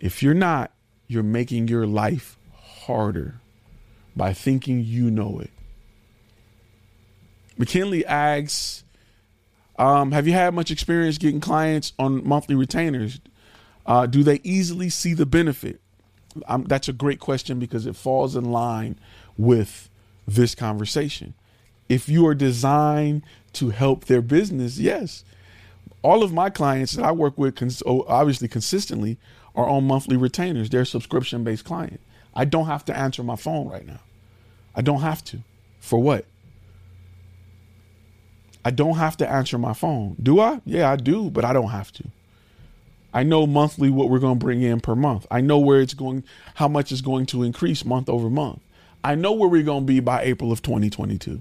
[0.00, 0.72] If you're not,
[1.06, 2.36] you're making your life
[2.86, 3.34] harder
[4.14, 5.50] by thinking you know it.
[7.58, 8.84] McKinley asks,
[9.78, 13.20] um, have you had much experience getting clients on monthly retainers?
[13.84, 15.80] Uh, do they easily see the benefit?
[16.48, 18.98] Um, that's a great question because it falls in line
[19.38, 19.88] with
[20.26, 21.34] this conversation.
[21.88, 23.22] If you are designed
[23.54, 25.24] to help their business, yes.
[26.02, 29.18] All of my clients that I work with, cons- oh, obviously consistently,
[29.54, 30.68] are on monthly retainers.
[30.68, 32.00] They're subscription based client.
[32.36, 34.00] I don't have to answer my phone right now.
[34.74, 35.38] I don't have to.
[35.80, 36.26] For what?
[38.64, 40.16] I don't have to answer my phone.
[40.22, 40.60] Do I?
[40.64, 42.04] Yeah, I do, but I don't have to.
[43.14, 45.26] I know monthly what we're going to bring in per month.
[45.30, 46.24] I know where it's going,
[46.56, 48.60] how much is going to increase month over month.
[49.02, 51.40] I know where we're going to be by April of 2022.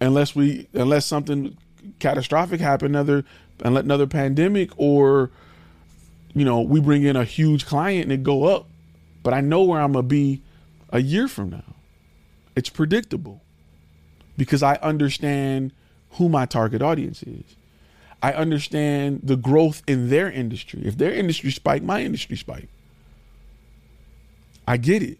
[0.00, 1.56] Unless we, unless something
[2.00, 3.24] catastrophic happen, another,
[3.60, 5.30] another pandemic, or
[6.34, 8.66] you know, we bring in a huge client and it go up.
[9.26, 10.40] But I know where I'm gonna be
[10.90, 11.74] a year from now.
[12.54, 13.42] It's predictable
[14.38, 15.72] because I understand
[16.10, 17.56] who my target audience is.
[18.22, 20.82] I understand the growth in their industry.
[20.84, 22.68] If their industry spike, my industry spike.
[24.64, 25.18] I get it.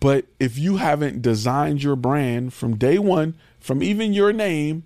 [0.00, 4.84] But if you haven't designed your brand from day one, from even your name,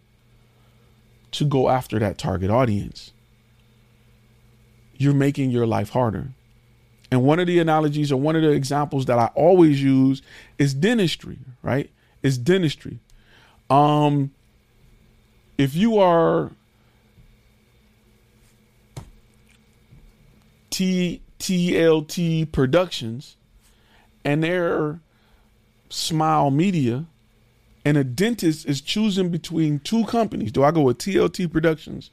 [1.30, 3.12] to go after that target audience,
[4.96, 6.32] you're making your life harder.
[7.14, 10.20] And one of the analogies or one of the examples that I always use
[10.58, 11.88] is dentistry, right?
[12.24, 12.98] It's dentistry.
[13.70, 14.32] Um,
[15.56, 16.50] if you are
[20.70, 23.36] T TLT Productions
[24.24, 24.98] and they're
[25.88, 27.06] Smile Media,
[27.84, 30.50] and a dentist is choosing between two companies.
[30.50, 32.10] Do I go with TLT Productions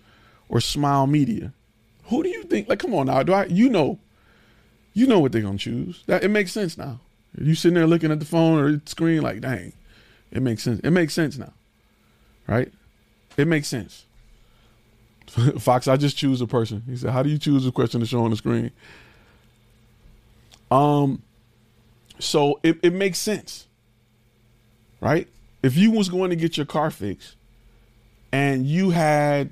[0.47, 1.53] or Smile Media?
[2.03, 2.69] Who do you think?
[2.69, 3.23] Like, come on now.
[3.23, 3.45] Do I?
[3.45, 3.97] You know,
[4.93, 6.03] you know what they're gonna choose.
[6.07, 6.99] That it makes sense now.
[7.37, 9.73] You sitting there looking at the phone or the screen, like, dang,
[10.31, 10.81] it makes sense.
[10.83, 11.53] It makes sense now,
[12.47, 12.71] right?
[13.37, 14.05] It makes sense.
[15.59, 16.83] Fox, I just choose a person.
[16.87, 18.71] He said, "How do you choose a question to show on the screen?"
[20.69, 21.21] Um,
[22.19, 23.67] so it, it makes sense,
[24.99, 25.27] right?
[25.63, 27.35] If you was going to get your car fixed,
[28.31, 29.51] and you had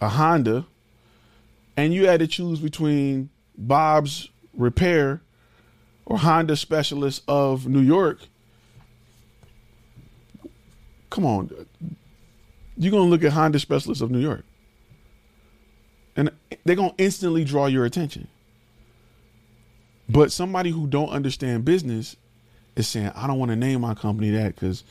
[0.00, 0.66] a Honda,
[1.76, 5.20] and you had to choose between Bob's Repair
[6.04, 8.20] or Honda Specialist of New York,
[11.10, 11.50] come on,
[12.76, 14.44] you're gonna look at Honda Specialist of New York
[16.16, 16.30] and
[16.64, 18.28] they're to instantly draw your attention.
[20.08, 22.16] But somebody who don't understand business
[22.74, 24.84] is saying, I don't want to name my company that because,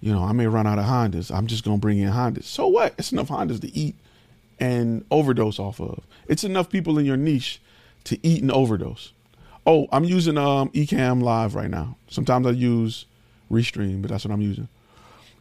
[0.00, 1.34] you know, I may run out of Hondas.
[1.34, 2.44] I'm just to bring in Hondas.
[2.44, 2.94] So what?
[2.98, 3.94] It's enough Hondas to eat
[4.58, 6.04] and overdose off of.
[6.26, 7.60] It's enough people in your niche
[8.08, 9.12] to eat and overdose.
[9.66, 11.96] Oh, I'm using um Ecamm Live right now.
[12.08, 13.04] Sometimes I use
[13.50, 14.68] Restream, but that's what I'm using.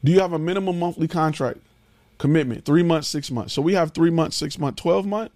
[0.03, 1.59] Do you have a minimum monthly contract
[2.17, 2.65] commitment?
[2.65, 3.53] Three months, six months.
[3.53, 5.31] So we have three months, six months, twelve month.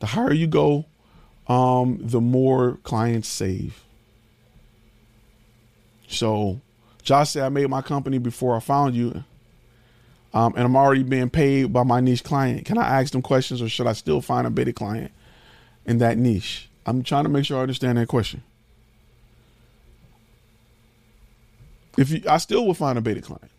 [0.00, 0.86] The higher you go,
[1.46, 3.84] um, the more clients save.
[6.08, 6.60] So
[7.02, 9.22] Josh said I made my company before I found you.
[10.34, 12.64] Um, and I'm already being paid by my niche client.
[12.64, 15.12] Can I ask them questions or should I still find a beta client
[15.84, 16.70] in that niche?
[16.86, 18.42] I'm trying to make sure I understand that question.
[21.96, 23.50] If you, I still will find a beta client.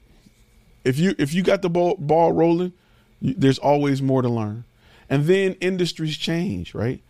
[0.83, 2.73] If you if you got the ball ball rolling,
[3.21, 4.65] you, there's always more to learn.
[5.09, 7.01] And then industries change, right?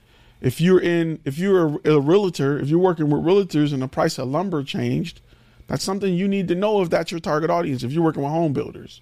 [0.41, 3.87] If you're in if you're a, a realtor, if you're working with realtors and the
[3.87, 5.21] price of lumber changed,
[5.67, 7.83] that's something you need to know if that's your target audience.
[7.83, 9.01] If you're working with home builders,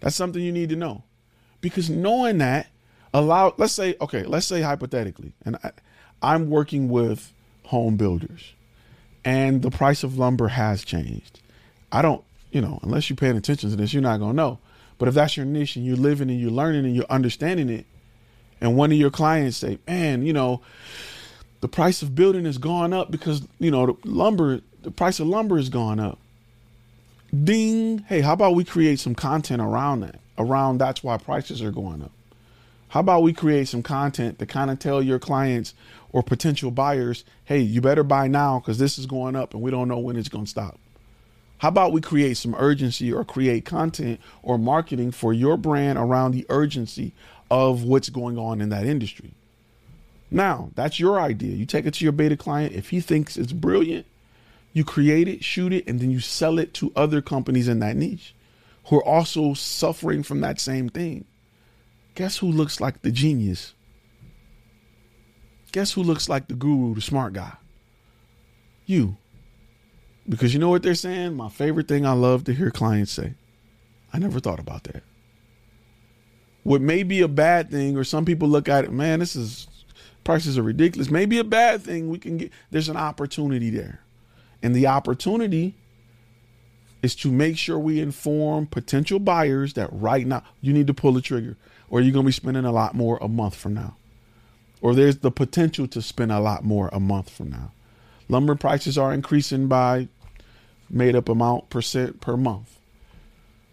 [0.00, 1.02] that's something you need to know.
[1.60, 2.68] Because knowing that
[3.12, 5.72] allow let's say okay, let's say hypothetically, and I,
[6.22, 7.32] I'm working with
[7.64, 8.52] home builders
[9.24, 11.40] and the price of lumber has changed.
[11.92, 14.58] I don't, you know, unless you're paying attention to this, you're not going to know.
[14.96, 17.86] But if that's your niche and you're living and you're learning and you're understanding it,
[18.60, 20.60] and one of your clients say, man, you know,
[21.60, 25.26] the price of building has gone up because, you know, the lumber, the price of
[25.26, 26.18] lumber has gone up.
[27.44, 27.98] Ding.
[28.08, 30.18] Hey, how about we create some content around that?
[30.38, 32.12] Around that's why prices are going up.
[32.88, 35.74] How about we create some content to kind of tell your clients
[36.12, 39.70] or potential buyers, hey, you better buy now because this is going up and we
[39.70, 40.78] don't know when it's going to stop.
[41.58, 46.32] How about we create some urgency or create content or marketing for your brand around
[46.32, 47.12] the urgency
[47.50, 49.32] of what's going on in that industry?
[50.30, 51.56] Now, that's your idea.
[51.56, 52.74] You take it to your beta client.
[52.74, 54.06] If he thinks it's brilliant,
[54.72, 57.96] you create it, shoot it, and then you sell it to other companies in that
[57.96, 58.34] niche
[58.84, 61.24] who are also suffering from that same thing.
[62.14, 63.74] Guess who looks like the genius?
[65.72, 67.52] Guess who looks like the guru, the smart guy?
[68.86, 69.16] You.
[70.28, 71.34] Because you know what they're saying?
[71.34, 73.34] My favorite thing I love to hear clients say.
[74.12, 75.02] I never thought about that.
[76.62, 79.66] What may be a bad thing, or some people look at it, man, this is
[80.24, 81.10] prices are ridiculous.
[81.10, 82.10] Maybe a bad thing.
[82.10, 84.00] We can get there's an opportunity there.
[84.62, 85.74] And the opportunity
[87.02, 91.12] is to make sure we inform potential buyers that right now you need to pull
[91.12, 91.56] the trigger
[91.88, 93.96] or you're going to be spending a lot more a month from now.
[94.80, 97.72] Or there's the potential to spend a lot more a month from now.
[98.28, 100.08] Lumber prices are increasing by
[100.90, 102.78] made up amount percent per month.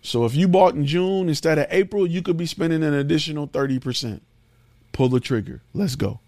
[0.02, 3.48] So if you bought in June instead of April, you could be spending an additional
[3.48, 4.22] 30%.
[4.92, 5.62] Pull the trigger.
[5.74, 6.20] Let's go.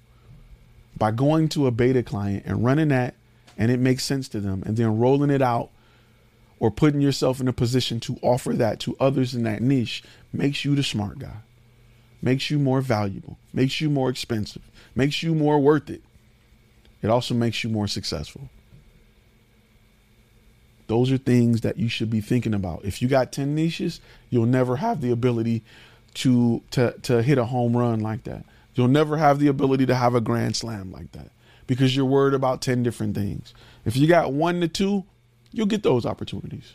[0.97, 3.15] By going to a beta client and running that
[3.57, 5.69] and it makes sense to them and then rolling it out
[6.59, 10.65] or putting yourself in a position to offer that to others in that niche makes
[10.65, 11.37] you the smart guy.
[12.21, 14.63] Makes you more valuable, makes you more expensive,
[14.95, 16.01] makes you more worth it.
[17.01, 18.49] It also makes you more successful.
[20.87, 22.85] Those are things that you should be thinking about.
[22.85, 23.99] If you got 10 niches,
[24.29, 25.63] you'll never have the ability
[26.15, 28.45] to to to hit a home run like that.
[28.73, 31.31] You'll never have the ability to have a grand slam like that
[31.67, 33.53] because you're worried about 10 different things.
[33.85, 35.03] If you got 1 to 2,
[35.51, 36.73] you'll get those opportunities.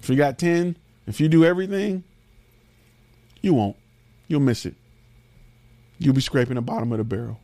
[0.00, 2.04] If you got 10, if you do everything,
[3.40, 3.76] you won't.
[4.28, 4.74] You'll miss it.
[5.98, 7.40] You'll be scraping the bottom of the barrel.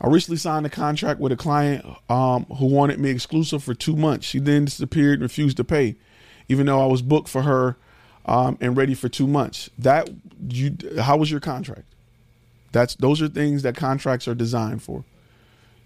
[0.00, 3.96] I recently signed a contract with a client um, who wanted me exclusive for two
[3.96, 4.26] months.
[4.26, 5.96] She then disappeared and refused to pay,
[6.48, 7.76] even though I was booked for her
[8.26, 9.70] um, and ready for two months.
[9.78, 10.10] That
[10.48, 11.86] you, how was your contract?
[12.72, 15.04] That's those are things that contracts are designed for.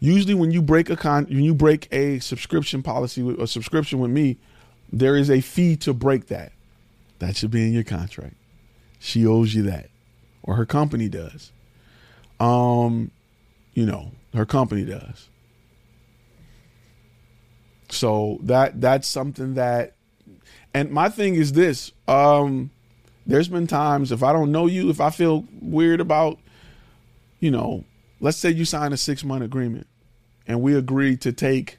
[0.00, 4.10] Usually, when you break a con, when you break a subscription policy, a subscription with
[4.10, 4.38] me,
[4.92, 6.52] there is a fee to break that.
[7.18, 8.36] That should be in your contract.
[8.98, 9.90] She owes you that,
[10.42, 11.52] or her company does.
[12.40, 13.10] Um,
[13.74, 15.28] you know, her company does.
[17.90, 19.94] So that that's something that
[20.74, 22.70] and my thing is this, um
[23.26, 26.38] there's been times if I don't know you, if I feel weird about
[27.40, 27.84] you know,
[28.20, 29.86] let's say you sign a 6-month agreement
[30.46, 31.78] and we agree to take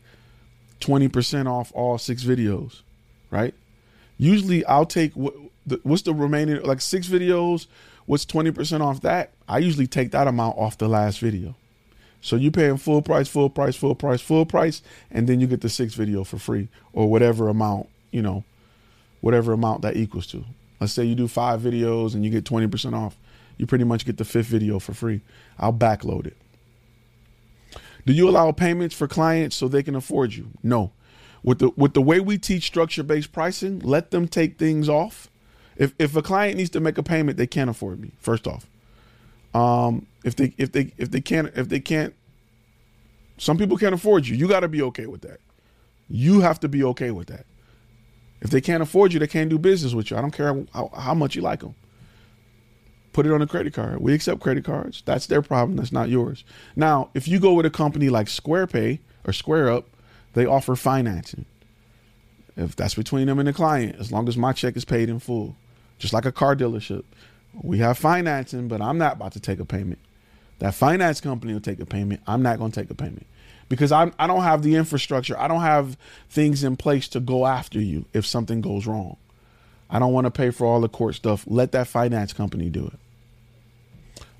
[0.80, 2.82] 20% off all 6 videos,
[3.30, 3.54] right?
[4.20, 5.34] Usually I'll take what
[5.84, 7.66] what's the remaining like 6 videos,
[8.06, 9.32] what's 20% off that?
[9.48, 11.56] I usually take that amount off the last video.
[12.22, 15.62] So you're paying full price, full price, full price, full price, and then you get
[15.62, 18.44] the sixth video for free or whatever amount, you know,
[19.22, 20.44] whatever amount that equals to.
[20.82, 23.18] Let's say you do five videos and you get 20% off.
[23.58, 25.22] You pretty much get the fifth video for free.
[25.58, 26.38] I'll backload it.
[28.06, 30.50] Do you allow payments for clients so they can afford you?
[30.64, 30.92] No.
[31.44, 35.30] With the with the way we teach structure based pricing, let them take things off.
[35.78, 38.12] If if a client needs to make a payment, they can't afford me.
[38.20, 38.68] First off,
[39.54, 42.14] um, if they if they if they can't if they can't,
[43.38, 44.36] some people can't afford you.
[44.36, 45.40] You got to be okay with that.
[46.10, 47.46] You have to be okay with that.
[48.42, 50.18] If they can't afford you, they can't do business with you.
[50.18, 51.76] I don't care how, how much you like them.
[53.12, 54.00] Put it on a credit card.
[54.02, 55.04] We accept credit cards.
[55.06, 55.78] That's their problem.
[55.78, 56.44] That's not yours.
[56.76, 59.86] Now, if you go with a company like SquarePay or SquareUp,
[60.34, 61.46] they offer financing.
[62.56, 65.20] If that's between them and the client, as long as my check is paid in
[65.20, 65.56] full,
[65.98, 67.04] just like a car dealership,
[67.62, 70.00] we have financing, but I'm not about to take a payment.
[70.60, 72.22] That finance company will take a payment.
[72.28, 73.26] I'm not going to take a payment
[73.70, 75.40] because I'm, I don't have the infrastructure.
[75.40, 75.98] I don't have
[76.30, 79.18] things in place to go after you if something goes wrong.
[79.90, 81.46] I don't want to pay for all the court stuff.
[81.48, 83.00] Let that finance company do it.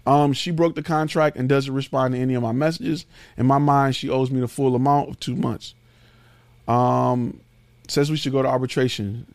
[0.06, 3.06] Um, she broke the contract and doesn't respond to any of my messages.
[3.38, 5.74] In my mind, she owes me the full amount of two months.
[6.70, 7.42] Um,
[7.88, 9.26] says we should go to arbitration,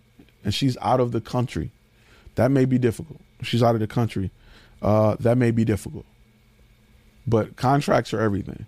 [0.44, 1.72] and she's out of the country.
[2.36, 3.20] That may be difficult.
[3.42, 4.30] She's out of the country.
[4.80, 6.06] Uh, that may be difficult.
[7.26, 8.66] But contracts are everything.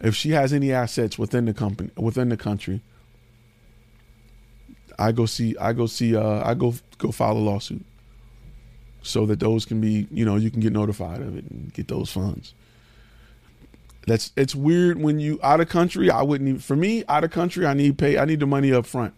[0.00, 2.80] If she has any assets within the company, within the country,
[4.98, 7.84] I go see, I go see, uh, I go go file a lawsuit,
[9.02, 11.88] so that those can be, you know, you can get notified of it and get
[11.88, 12.54] those funds.
[14.06, 16.10] That's it's weird when you out of country.
[16.10, 17.66] I wouldn't even for me out of country.
[17.66, 18.18] I need pay.
[18.18, 19.14] I need the money up front.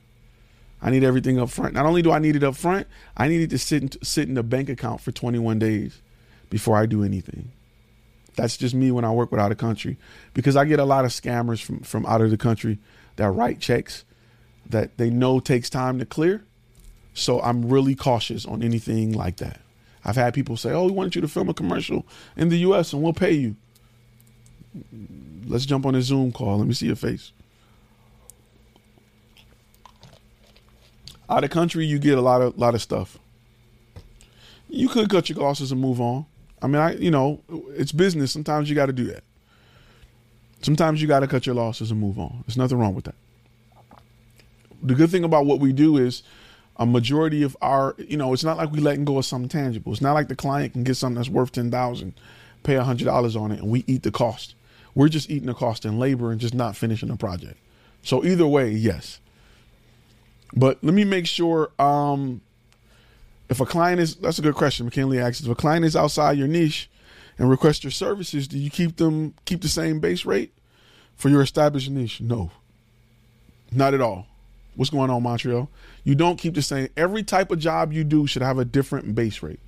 [0.81, 1.75] I need everything up front.
[1.75, 4.29] Not only do I need it up front, I need it to sit in, sit
[4.29, 6.03] in the bank account for 21 days
[6.51, 7.51] before I do anything.
[8.37, 9.97] That's just me when I work with out of country
[10.35, 12.79] because I get a lot of scammers from from out of the country
[13.17, 14.05] that write checks
[14.69, 16.45] that they know takes time to clear.
[17.15, 19.61] So I'm really cautious on anything like that.
[20.05, 22.07] I've had people say, "Oh, we want you to film a commercial
[22.37, 22.93] in the U.S.
[22.93, 23.57] and we'll pay you."
[25.47, 26.59] Let's jump on a Zoom call.
[26.59, 27.33] Let me see your face.
[31.29, 33.19] Out of country, you get a lot of lot of stuff.
[34.69, 36.27] You could cut your losses and move on.
[36.63, 38.33] I mean, I you know, it's business.
[38.33, 39.25] Sometimes you got to do that.
[40.63, 42.43] Sometimes you got to cut your losses and move on.
[42.47, 43.15] There's nothing wrong with that.
[44.83, 46.23] The good thing about what we do is
[46.77, 49.93] a majority of our, you know, it's not like we letting go of something tangible.
[49.93, 52.15] It's not like the client can get something that's worth ten thousand,
[52.63, 54.55] pay a hundred dollars on it, and we eat the cost.
[54.97, 57.59] We're just eating the cost in labor and just not finishing the project.
[58.03, 59.21] So either way, yes.
[60.55, 62.41] But let me make sure um,
[63.51, 64.87] if a client is that's a good question.
[64.87, 66.89] McKinley asks if a client is outside your niche
[67.39, 70.55] and request your services, do you keep them keep the same base rate
[71.15, 72.23] for your established niche?
[72.23, 72.51] No.
[73.71, 74.27] Not at all.
[74.77, 75.69] What's going on, Montreal?
[76.05, 76.89] You don't keep the same.
[76.97, 79.61] Every type of job you do should have a different base rate.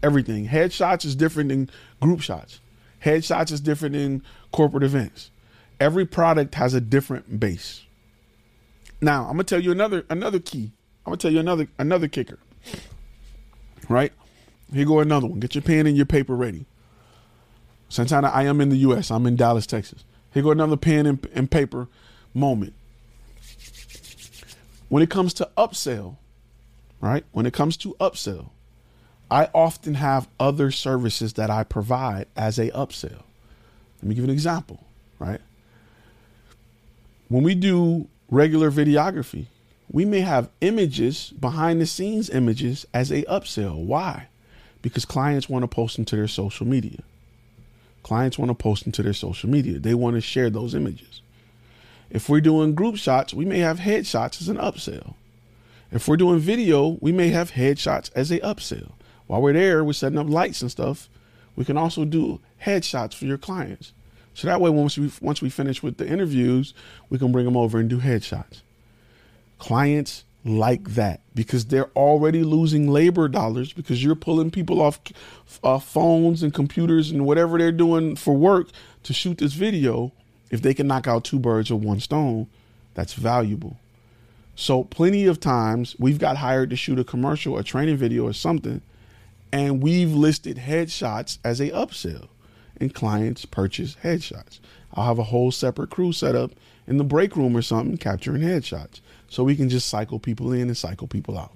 [0.00, 0.46] Everything.
[0.46, 2.60] Headshots is different than group shots.
[3.04, 4.22] Headshots is different than
[4.52, 5.30] corporate events.
[5.78, 7.84] Every product has a different base.
[9.00, 10.72] Now, I'm gonna tell you another another key.
[11.06, 12.38] I'm gonna tell you another another kicker.
[13.88, 14.12] Right?
[14.72, 15.40] Here go another one.
[15.40, 16.66] Get your pen and your paper ready.
[17.88, 19.10] Santana, I am in the US.
[19.10, 20.04] I'm in Dallas, Texas.
[20.32, 21.88] Here go another pen and, and paper
[22.34, 22.74] moment.
[24.88, 26.16] When it comes to upsell,
[27.00, 27.24] right?
[27.32, 28.50] When it comes to upsell,
[29.30, 33.22] I often have other services that I provide as a upsell.
[34.02, 34.84] Let me give an example,
[35.18, 35.40] right?
[37.28, 39.46] When we do regular videography,
[39.92, 43.76] we may have images, behind the scenes images, as a upsell.
[43.76, 44.28] Why?
[44.82, 47.00] Because clients want to post them to their social media.
[48.02, 49.78] Clients want to post them to their social media.
[49.78, 51.20] They want to share those images.
[52.08, 55.14] If we're doing group shots, we may have headshots as an upsell.
[55.92, 58.92] If we're doing video, we may have headshots as a upsell.
[59.30, 61.08] While we're there, we're setting up lights and stuff.
[61.54, 63.92] We can also do headshots for your clients.
[64.34, 66.74] So that way, once we once we finish with the interviews,
[67.10, 68.62] we can bring them over and do headshots.
[69.60, 74.98] Clients like that because they're already losing labor dollars because you're pulling people off
[75.62, 78.70] uh, phones and computers and whatever they're doing for work
[79.04, 80.10] to shoot this video.
[80.50, 82.48] If they can knock out two birds with one stone,
[82.94, 83.76] that's valuable.
[84.56, 88.32] So, plenty of times we've got hired to shoot a commercial, a training video, or
[88.32, 88.82] something,
[89.52, 92.28] and we've listed headshots as a upsell
[92.76, 94.60] and clients purchase headshots.
[94.94, 96.52] I'll have a whole separate crew set up
[96.86, 99.00] in the break room or something capturing headshots.
[99.28, 101.52] So we can just cycle people in and cycle people out.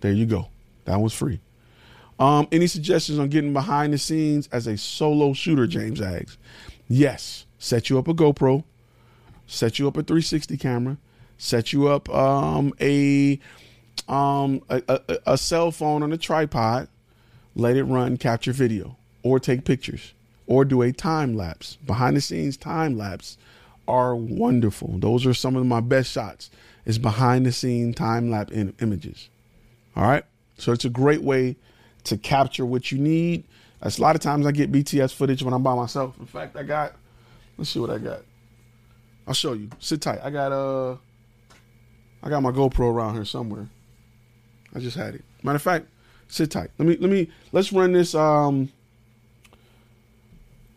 [0.00, 0.48] There you go.
[0.84, 1.40] That was free.
[2.18, 6.38] Um, any suggestions on getting behind the scenes as a solo shooter, James asks?
[6.88, 7.44] Yes.
[7.58, 8.64] Set you up a GoPro,
[9.46, 10.98] set you up a 360 camera,
[11.38, 13.40] set you up um, a,
[14.08, 16.88] um, a, a, a cell phone on a tripod,
[17.56, 20.12] let it run, capture video, or take pictures
[20.46, 21.76] or do a time lapse.
[21.84, 23.36] Behind the scenes time lapse
[23.88, 24.98] are wonderful.
[24.98, 26.50] Those are some of my best shots.
[26.84, 29.28] Is behind the scene time lapse in- images.
[29.96, 30.24] All right,
[30.56, 31.56] so it's a great way
[32.04, 33.42] to capture what you need.
[33.80, 36.16] That's a lot of times I get BTS footage when I'm by myself.
[36.20, 36.94] In fact, I got.
[37.58, 38.20] Let's see what I got.
[39.26, 39.70] I'll show you.
[39.80, 40.20] Sit tight.
[40.22, 40.96] I got uh
[42.22, 43.68] I got my GoPro around here somewhere.
[44.74, 45.24] I just had it.
[45.42, 45.88] Matter of fact,
[46.28, 46.70] sit tight.
[46.78, 48.70] Let me let me let's run this um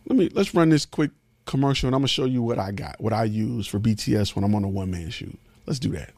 [0.07, 1.11] let me let's run this quick
[1.45, 4.43] commercial and I'm gonna show you what I got, what I use for BTS when
[4.43, 5.37] I'm on a one man shoot.
[5.65, 6.11] Let's do that.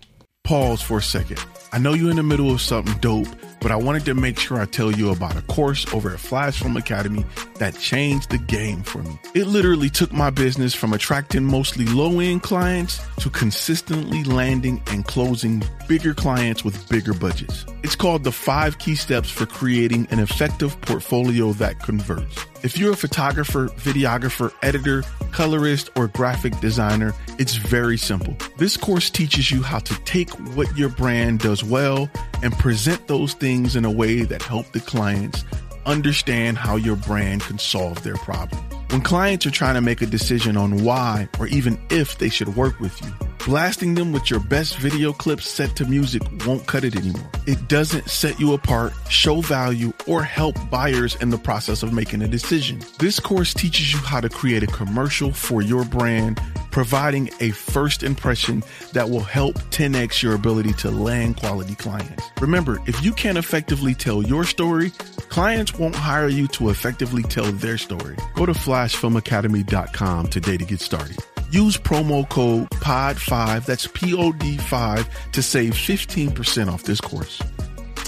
[0.44, 1.40] Pause for a second.
[1.72, 3.28] I know you're in the middle of something dope,
[3.62, 6.60] but I wanted to make sure I tell you about a course over at Flash
[6.60, 7.26] Film Academy
[7.60, 9.18] that changed the game for me.
[9.36, 15.06] It literally took my business from attracting mostly low end clients to consistently landing and
[15.06, 17.66] closing bigger clients with bigger budgets.
[17.84, 22.46] It's called the five key steps for creating an effective portfolio that converts.
[22.64, 28.38] If you're a photographer, videographer, editor, colorist, or graphic designer, it's very simple.
[28.58, 32.08] This course teaches you how to take what your brand does well
[32.44, 35.44] and present those things in a way that help the clients
[35.88, 38.64] understand how your brand can solve their problem.
[38.92, 42.58] When clients are trying to make a decision on why or even if they should
[42.58, 43.10] work with you,
[43.46, 47.32] blasting them with your best video clips set to music won't cut it anymore.
[47.48, 52.22] It doesn't set you apart, show value, or help buyers in the process of making
[52.22, 52.82] a decision.
[53.00, 58.04] This course teaches you how to create a commercial for your brand, providing a first
[58.04, 58.62] impression
[58.92, 62.30] that will help 10x your ability to land quality clients.
[62.42, 64.92] Remember, if you can't effectively tell your story,
[65.30, 68.18] clients won't hire you to effectively tell their story.
[68.36, 71.18] Go to flashfilmacademy.com today to get started.
[71.52, 77.42] Use promo code POD5, that's P O D 5, to save 15% off this course.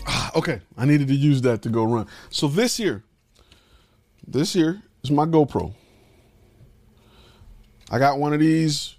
[0.07, 2.07] Ah, okay, I needed to use that to go run.
[2.29, 3.03] So this here,
[4.27, 5.73] this here is my GoPro.
[7.91, 8.95] I got one of these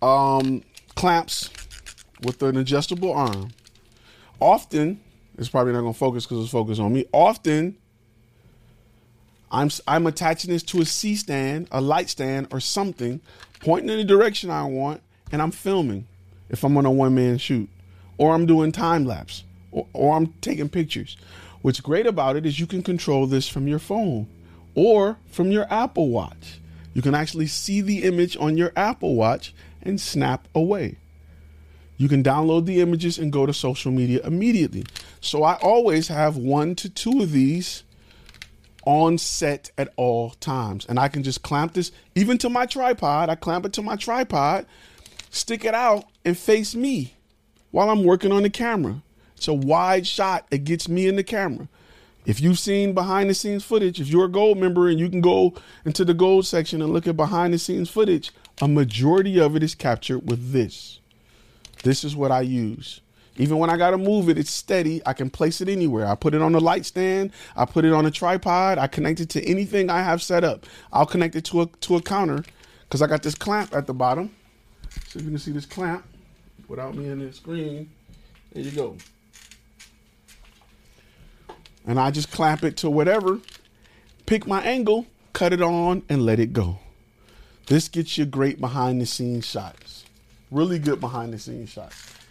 [0.00, 0.62] um,
[0.94, 1.50] clamps
[2.22, 3.50] with an adjustable arm.
[4.40, 5.00] Often,
[5.36, 7.04] it's probably not going to focus because it's focused on me.
[7.12, 7.76] Often,
[9.52, 13.20] I'm I'm attaching this to a C stand, a light stand, or something,
[13.60, 16.06] pointing in the direction I want, and I'm filming.
[16.48, 17.68] If I'm on a one man shoot,
[18.18, 21.16] or I'm doing time lapse, or, or I'm taking pictures.
[21.60, 24.26] What's great about it is you can control this from your phone
[24.74, 26.60] or from your Apple Watch.
[26.94, 30.96] You can actually see the image on your Apple Watch and snap away.
[31.96, 34.84] You can download the images and go to social media immediately.
[35.20, 37.84] So I always have one to two of these
[38.84, 40.86] on set at all times.
[40.88, 43.28] And I can just clamp this even to my tripod.
[43.28, 44.66] I clamp it to my tripod,
[45.30, 47.14] stick it out, and face me
[47.70, 49.02] while I'm working on the camera.
[49.36, 50.46] It's a wide shot.
[50.50, 51.68] It gets me in the camera.
[52.24, 55.20] If you've seen behind the scenes footage, if you're a gold member and you can
[55.20, 55.54] go
[55.84, 58.30] into the gold section and look at behind the scenes footage,
[58.60, 61.00] a majority of it is captured with this.
[61.82, 63.00] This is what I use.
[63.36, 65.00] Even when I got to move it, it's steady.
[65.06, 66.06] I can place it anywhere.
[66.06, 67.32] I put it on a light stand.
[67.56, 68.78] I put it on a tripod.
[68.78, 70.66] I connect it to anything I have set up.
[70.92, 72.44] I'll connect it to a to a counter
[72.84, 74.34] because I got this clamp at the bottom.
[75.08, 76.04] So if you can see this clamp
[76.68, 77.90] without me in the screen,
[78.52, 78.96] there you go.
[81.86, 83.40] And I just clamp it to whatever,
[84.26, 86.78] pick my angle, cut it on, and let it go.
[87.66, 90.04] This gets you great behind the scenes shots.
[90.50, 92.21] Really good behind the scenes shots.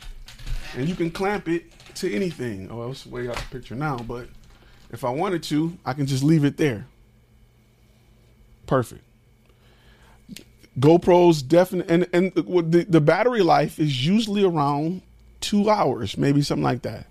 [0.76, 1.66] And you can clamp it
[1.96, 2.70] to anything.
[2.72, 4.28] Oh, it's way out the picture now, but
[4.92, 6.86] if I wanted to, I can just leave it there.
[8.66, 9.04] Perfect.
[10.80, 15.02] GoPro's definitely and and the, the battery life is usually around
[15.42, 17.08] two hours, maybe something like that.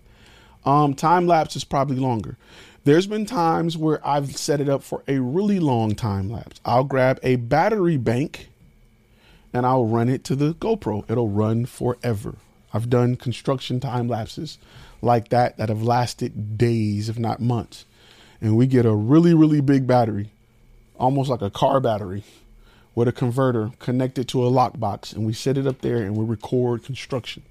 [0.64, 2.38] Um, time lapse is probably longer.
[2.84, 6.61] There's been times where I've set it up for a really long time lapse.
[6.64, 8.48] I'll grab a battery bank
[9.52, 11.04] and I'll run it to the GoPro.
[11.11, 12.36] It'll run forever.
[12.72, 14.58] I've done construction time lapses
[15.02, 17.84] like that that have lasted days, if not months.
[18.40, 20.30] And we get a really, really big battery,
[20.98, 22.24] almost like a car battery,
[22.94, 25.14] with a converter connected to a lockbox.
[25.14, 27.42] And we set it up there and we record construction.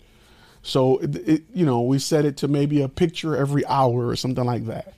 [0.61, 4.15] So, it, it, you know, we set it to maybe a picture every hour or
[4.15, 4.93] something like that.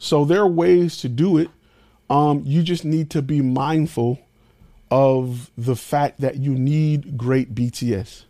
[0.00, 1.50] So there are ways to do it.
[2.08, 4.18] Um, you just need to be mindful
[4.90, 8.24] of the fact that you need great BTS.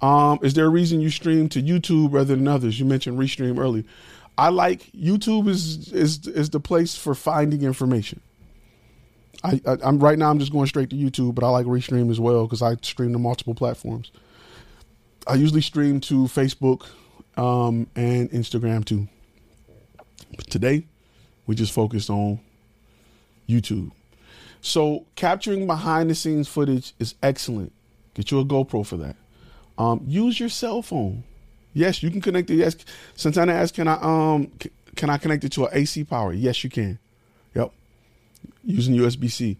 [0.00, 2.78] Um, is there a reason you stream to YouTube rather than others?
[2.78, 3.84] You mentioned Restream early.
[4.36, 8.20] I like YouTube is is is the place for finding information.
[9.42, 12.10] I, I am right now I'm just going straight to YouTube, but I like Restream
[12.10, 14.12] as well because I stream to multiple platforms.
[15.26, 16.86] I usually stream to Facebook
[17.36, 19.08] um, and Instagram too.
[20.36, 20.86] But today,
[21.46, 22.40] we just focused on
[23.48, 23.90] YouTube.
[24.60, 27.72] So capturing behind the scenes footage is excellent.
[28.14, 29.16] Get you a GoPro for that.
[29.78, 31.22] Um, use your cell phone.
[31.72, 32.56] Yes, you can connect it.
[32.56, 32.76] Yes,
[33.14, 34.50] Santana asked, "Can I um
[34.96, 36.98] can I connect it to an AC power?" Yes, you can.
[37.54, 37.70] Yep,
[38.64, 39.56] using USB C.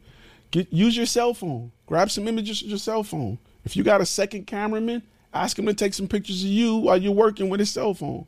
[0.53, 1.71] Use your cell phone.
[1.87, 3.39] Grab some images with your cell phone.
[3.65, 5.03] If you got a second cameraman,
[5.33, 8.27] ask him to take some pictures of you while you're working with his cell phone.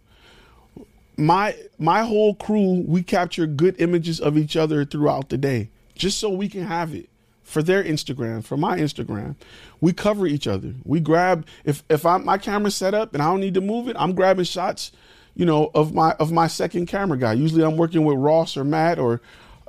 [1.17, 6.21] My my whole crew, we capture good images of each other throughout the day, just
[6.21, 7.09] so we can have it
[7.51, 9.35] for their Instagram, for my Instagram.
[9.81, 10.75] We cover each other.
[10.85, 13.89] We grab if if I my camera's set up and I don't need to move
[13.89, 14.93] it, I'm grabbing shots,
[15.35, 17.33] you know, of my of my second camera guy.
[17.33, 19.21] Usually I'm working with Ross or Matt or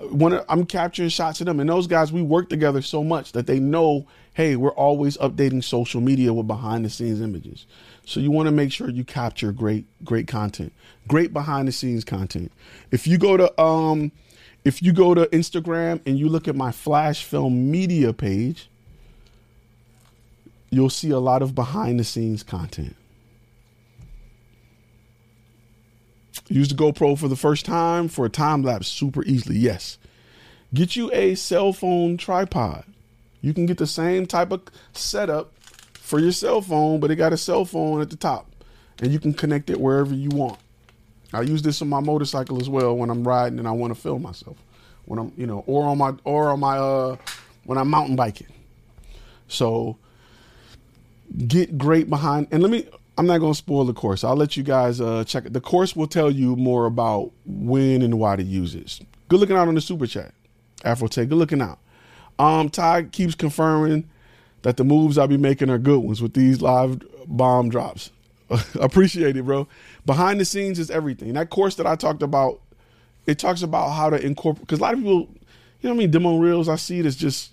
[0.10, 1.60] when I'm capturing shots of them.
[1.60, 5.64] And those guys, we work together so much that they know, hey, we're always updating
[5.64, 7.66] social media with behind the scenes images.
[8.06, 10.74] So you want to make sure you capture great, great content,
[11.08, 12.52] great behind the scenes content.
[12.92, 14.12] If you go to um,
[14.64, 18.70] if you go to Instagram and you look at my flash film media page,
[20.70, 22.96] you'll see a lot of behind the scenes content.
[26.48, 29.58] Use the GoPro for the first time for a time lapse super easily.
[29.58, 29.98] Yes.
[30.74, 32.86] Get you a cell phone tripod.
[33.42, 34.62] You can get the same type of
[34.94, 35.54] setup
[35.94, 38.48] for your cell phone, but it got a cell phone at the top
[39.02, 40.60] and you can connect it wherever you want.
[41.34, 44.00] I use this on my motorcycle as well when I'm riding and I want to
[44.00, 44.58] film myself.
[45.06, 47.16] When I'm, you know, or on my or on my uh
[47.66, 48.48] when I'm mountain biking.
[49.48, 49.98] So
[51.48, 54.24] get great behind and let me I'm not going to spoil the course.
[54.24, 55.54] I'll let you guys uh, check it.
[55.54, 59.00] The course will tell you more about when and why to use it.
[59.28, 60.34] Good looking out on the super chat.
[60.84, 61.80] Afro Tech, good looking out.
[62.40, 64.10] Um, Ty keeps confirming
[64.64, 68.12] that the moves I'll be making are good ones with these live bomb drops.
[68.80, 69.68] Appreciate it, bro.
[70.06, 71.34] Behind the scenes is everything.
[71.34, 72.62] That course that I talked about,
[73.26, 74.68] it talks about how to incorporate.
[74.68, 75.28] Because a lot of people, you
[75.84, 76.68] know, what I mean, demo reels.
[76.68, 77.52] I see it as just.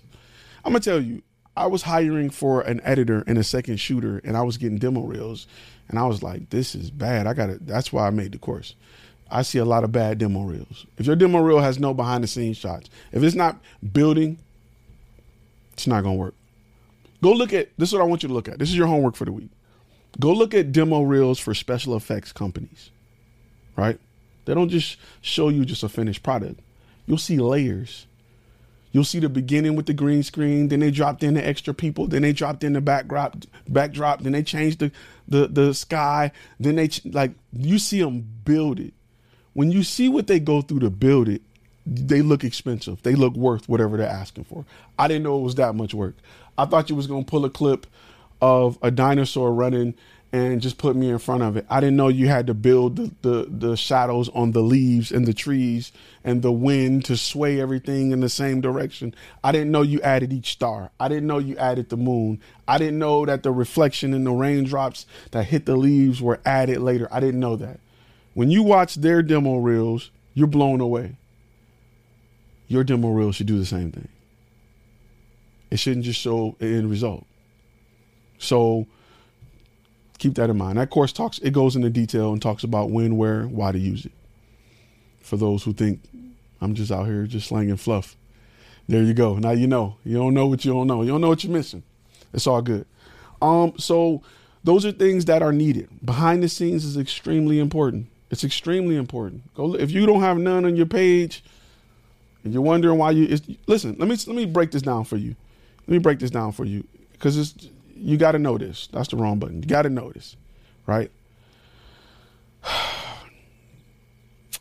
[0.65, 1.21] I'm gonna tell you,
[1.55, 5.01] I was hiring for an editor and a second shooter, and I was getting demo
[5.01, 5.47] reels,
[5.87, 7.65] and I was like, "This is bad." I got it.
[7.65, 8.75] That's why I made the course.
[9.31, 10.85] I see a lot of bad demo reels.
[10.97, 13.59] If your demo reel has no behind the scenes shots, if it's not
[13.93, 14.39] building,
[15.73, 16.33] it's not gonna work.
[17.21, 17.89] Go look at this.
[17.89, 18.59] Is what I want you to look at.
[18.59, 19.49] This is your homework for the week.
[20.19, 22.89] Go look at demo reels for special effects companies.
[23.75, 23.99] Right?
[24.45, 26.59] They don't just show you just a finished product.
[27.05, 28.07] You'll see layers
[28.91, 32.07] You'll see the beginning with the green screen, then they dropped in the extra people,
[32.07, 34.91] then they dropped in the backdrop, backdrop, then they changed the
[35.27, 38.93] the the sky, then they like you see them build it.
[39.53, 41.43] When you see what they go through to build it,
[41.85, 43.03] they look expensive.
[43.03, 44.65] They look worth whatever they're asking for.
[44.97, 46.15] I didn't know it was that much work.
[46.57, 47.85] I thought you was gonna pull a clip
[48.41, 49.95] of a dinosaur running
[50.31, 51.65] and just put me in front of it.
[51.69, 55.25] I didn't know you had to build the, the, the, shadows on the leaves and
[55.25, 55.91] the trees
[56.23, 59.15] and the wind to sway everything in the same direction.
[59.43, 60.91] I didn't know you added each star.
[60.99, 62.39] I didn't know you added the moon.
[62.67, 66.79] I didn't know that the reflection in the raindrops that hit the leaves were added
[66.79, 67.07] later.
[67.11, 67.79] I didn't know that.
[68.35, 71.15] When you watch their demo reels, you're blown away.
[72.67, 74.07] Your demo reel should do the same thing.
[75.71, 77.25] It shouldn't just show an end result.
[78.39, 78.87] So,
[80.17, 80.79] keep that in mind.
[80.79, 84.05] That course talks, it goes into detail and talks about when, where, why to use
[84.05, 84.11] it.
[85.21, 86.01] For those who think
[86.61, 88.15] I'm just out here just slanging fluff.
[88.87, 89.37] There you go.
[89.37, 89.97] Now you know.
[90.03, 91.03] You don't know what you don't know.
[91.03, 91.83] You don't know what you're missing.
[92.33, 92.85] It's all good.
[93.41, 94.21] Um, so
[94.63, 95.89] those are things that are needed.
[96.03, 98.07] Behind the scenes is extremely important.
[98.31, 99.53] It's extremely important.
[99.55, 101.43] Go if you don't have none on your page,
[102.43, 103.37] and you're wondering why you
[103.67, 103.95] listen.
[103.97, 105.35] Let me let me break this down for you.
[105.87, 106.83] Let me break this down for you
[107.13, 107.69] because it's
[107.99, 108.87] you got to know this.
[108.91, 109.61] That's the wrong button.
[109.61, 110.35] You got to know this,
[110.85, 111.11] right?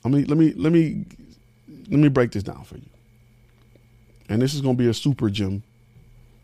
[0.05, 1.05] Let me let me let me
[1.91, 2.87] let me break this down for you.
[4.29, 5.65] And this is going to be a super gem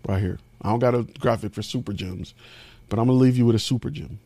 [0.09, 0.39] right here.
[0.61, 2.35] I don't got a graphic for super gems,
[2.89, 4.19] but I'm going to leave you with a super gem.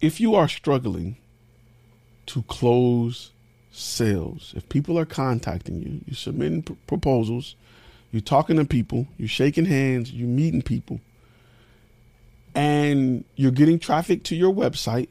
[0.00, 1.16] If you are struggling
[2.26, 3.32] to close
[3.72, 7.56] sales, if people are contacting you, you're submitting pr- proposals,
[8.14, 11.00] you're talking to people, you're shaking hands, you're meeting people,
[12.54, 15.08] and you're getting traffic to your website,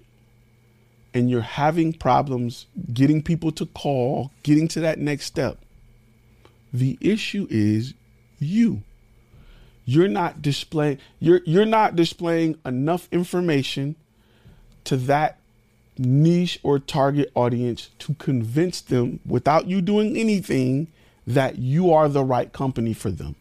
[1.14, 5.58] and you're having problems getting people to call, getting to that next step.
[6.72, 7.94] The issue is
[8.40, 8.84] you.
[9.84, 13.98] You're not displaying you're you're not displaying enough information
[14.86, 15.40] to that
[15.98, 20.88] niche or target audience to convince them without you doing anything
[21.28, 23.36] that you are the right company for them.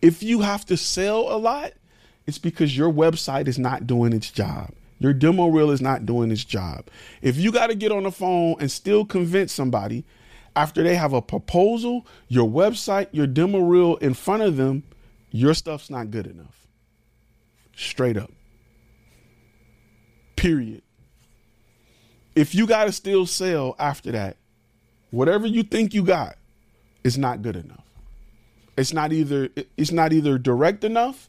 [0.00, 1.72] If you have to sell a lot,
[2.26, 4.70] it's because your website is not doing its job.
[4.98, 6.86] Your demo reel is not doing its job.
[7.20, 10.04] If you got to get on the phone and still convince somebody
[10.56, 14.84] after they have a proposal, your website, your demo reel in front of them,
[15.30, 16.66] your stuff's not good enough.
[17.76, 18.30] Straight up.
[20.36, 20.82] Period.
[22.34, 24.36] If you got to still sell after that,
[25.10, 26.36] whatever you think you got
[27.04, 27.84] is not good enough.
[28.76, 31.28] It's not either it's not either direct enough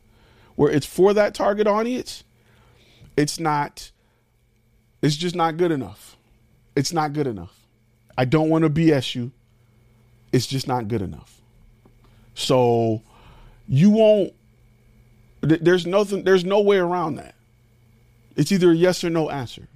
[0.55, 2.23] where it's for that target audience.
[3.15, 3.91] It's not
[5.01, 6.17] it's just not good enough.
[6.75, 7.53] It's not good enough.
[8.17, 9.31] I don't want to BS you.
[10.31, 11.39] It's just not good enough.
[12.33, 13.03] So
[13.67, 14.33] you won't
[15.41, 17.35] there's nothing there's no way around that.
[18.35, 19.67] It's either a yes or no answer.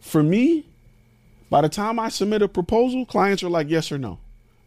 [0.00, 0.66] For me,
[1.48, 4.18] by the time I submit a proposal, clients are like yes or no.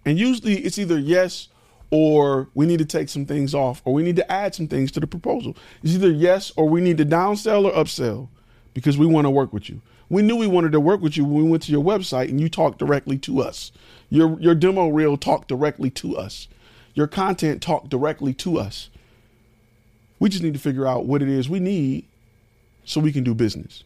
[0.05, 1.49] And usually it's either yes
[1.91, 4.91] or we need to take some things off or we need to add some things
[4.91, 5.57] to the proposal.
[5.83, 8.29] It's either yes or we need to downsell or upsell
[8.73, 9.81] because we want to work with you.
[10.09, 12.41] We knew we wanted to work with you when we went to your website and
[12.41, 13.71] you talked directly to us.
[14.09, 16.47] Your your demo reel talked directly to us.
[16.95, 18.89] Your content talked directly to us.
[20.19, 22.05] We just need to figure out what it is we need
[22.83, 23.83] so we can do business.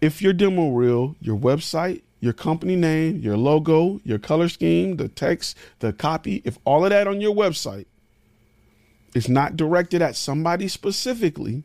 [0.00, 5.08] If your demo reel, your website, your company name, your logo, your color scheme, the
[5.08, 7.84] text, the copy, if all of that on your website
[9.14, 11.64] is not directed at somebody specifically,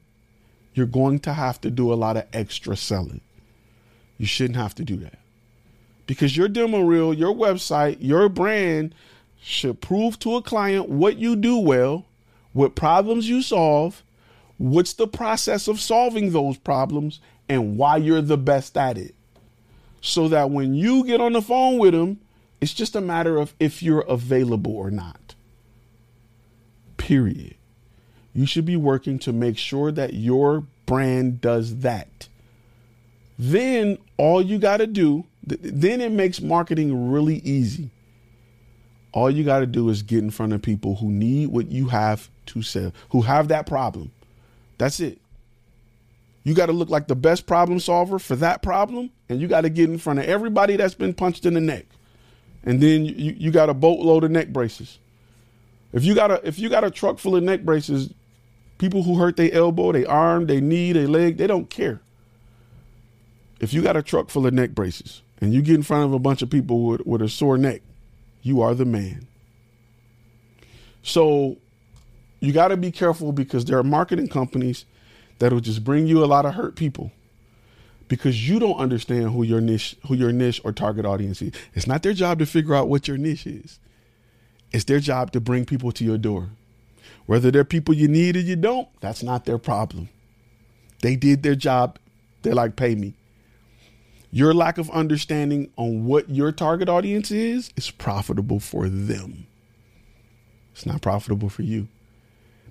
[0.73, 3.21] you're going to have to do a lot of extra selling.
[4.17, 5.19] You shouldn't have to do that.
[6.07, 8.93] Because your demo reel, your website, your brand
[9.41, 12.05] should prove to a client what you do well,
[12.51, 14.03] what problems you solve,
[14.57, 19.15] what's the process of solving those problems, and why you're the best at it.
[20.01, 22.19] So that when you get on the phone with them,
[22.61, 25.35] it's just a matter of if you're available or not.
[26.97, 27.55] Period.
[28.33, 32.27] You should be working to make sure that your brand does that.
[33.37, 37.89] Then all you got to do, then it makes marketing really easy.
[39.11, 41.87] All you got to do is get in front of people who need what you
[41.87, 44.11] have to sell, who have that problem.
[44.77, 45.19] That's it.
[46.49, 49.61] You got to look like the best problem solver for that problem, and you got
[49.61, 51.85] to get in front of everybody that's been punched in the neck.
[52.63, 54.97] And then you, you got a boatload of neck braces.
[55.93, 58.11] If you got a if you got a truck full of neck braces,
[58.79, 62.01] people who hurt their elbow, their arm, their knee, their leg, they don't care
[63.59, 66.13] if you got a truck full of neck braces and you get in front of
[66.13, 67.83] a bunch of people with, with a sore neck,
[68.41, 69.27] you are the man.
[71.03, 71.57] So
[72.39, 74.85] you got to be careful because there are marketing companies
[75.39, 77.11] that'll just bring you a lot of hurt people
[78.07, 81.53] because you don't understand who your niche who your niche or target audience is.
[81.73, 83.79] It's not their job to figure out what your niche is.
[84.71, 86.49] It's their job to bring people to your door.
[87.25, 90.09] Whether they're people you need or you don't, that's not their problem.
[91.01, 91.97] They did their job.
[92.41, 93.15] They're like, pay me.
[94.31, 99.47] Your lack of understanding on what your target audience is is profitable for them.
[100.73, 101.87] It's not profitable for you.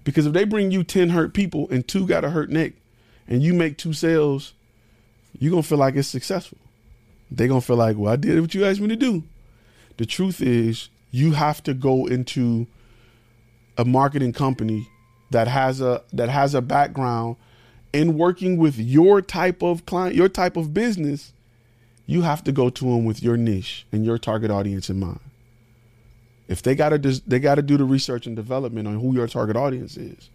[0.08, 2.72] Because if they bring you 10 hurt people and two got a hurt neck
[3.26, 4.54] and you make two sales,
[5.38, 6.56] you're going to feel like it's successful.
[7.30, 9.24] They're going to feel like, well, I did what you asked me to do.
[9.98, 12.66] The truth is, you have to go into
[13.76, 14.88] a marketing company
[15.30, 17.36] that has a that has a background
[17.92, 21.34] in working with your type of client, your type of business
[22.06, 25.20] you have to go to them with your niche and your target audience in mind.
[26.48, 29.28] If they got to they got to do the research and development on who your
[29.28, 30.30] target audience is.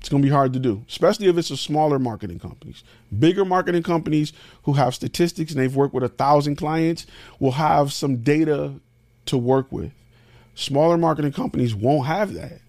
[0.00, 2.84] It's going to be hard to do, especially if it's a smaller marketing companies.
[3.18, 4.34] Bigger marketing companies
[4.64, 7.06] who have statistics and they've worked with a thousand clients
[7.38, 8.74] will have some data
[9.24, 9.92] to work with.
[10.54, 12.60] Smaller marketing companies won't have that.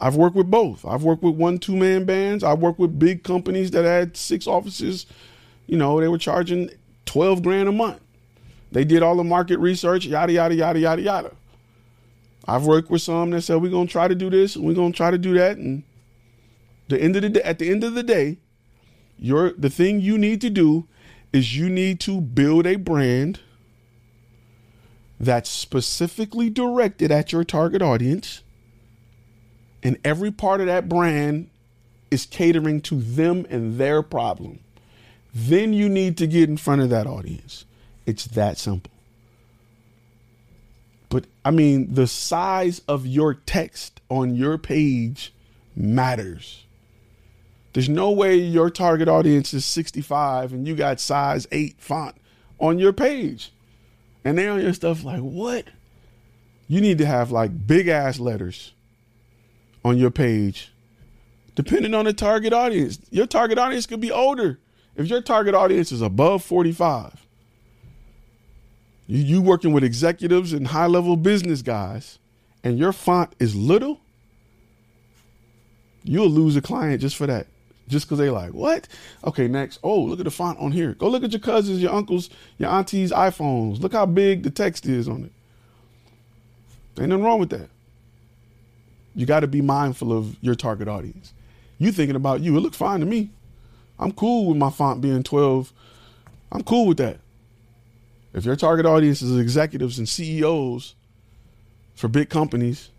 [0.00, 0.86] I've worked with both.
[0.86, 2.42] I've worked with one two man bands.
[2.42, 5.04] I've worked with big companies that had six offices.
[5.66, 6.70] You know, they were charging
[7.04, 8.00] 12 grand a month.
[8.76, 11.32] They did all the market research, yada, yada, yada, yada, yada.
[12.46, 14.74] I've worked with some that said, we're going to try to do this and we're
[14.74, 15.56] going to try to do that.
[15.56, 15.82] And
[16.88, 18.36] the end of the day, at the end of the day,
[19.18, 20.86] your the thing you need to do
[21.32, 23.40] is you need to build a brand
[25.18, 28.42] that's specifically directed at your target audience
[29.82, 31.48] and every part of that brand
[32.10, 34.58] is catering to them and their problem.
[35.32, 37.65] Then you need to get in front of that audience.
[38.06, 38.92] It's that simple.
[41.08, 45.32] But I mean, the size of your text on your page
[45.74, 46.64] matters.
[47.72, 52.16] There's no way your target audience is 65 and you got size 8 font
[52.58, 53.52] on your page.
[54.24, 55.66] And they're on your stuff like, what?
[56.68, 58.72] You need to have like big ass letters
[59.84, 60.72] on your page,
[61.54, 62.98] depending on the target audience.
[63.10, 64.58] Your target audience could be older.
[64.96, 67.25] If your target audience is above 45,
[69.06, 72.18] You, you working with executives and high level business guys,
[72.64, 74.00] and your font is little,
[76.02, 77.46] you'll lose a client just for that.
[77.88, 78.88] Just because they like, what?
[79.24, 79.78] Okay, next.
[79.82, 80.94] Oh, look at the font on here.
[80.94, 83.80] Go look at your cousins, your uncles, your aunties' iPhones.
[83.80, 85.32] Look how big the text is on it.
[87.00, 87.68] Ain't nothing wrong with that.
[89.14, 91.32] You got to be mindful of your target audience.
[91.78, 92.56] You thinking about you.
[92.56, 93.30] It looks fine to me.
[93.98, 95.72] I'm cool with my font being 12.
[96.52, 97.18] I'm cool with that.
[98.36, 100.94] If your target audience is executives and CEOs
[101.94, 102.90] for big companies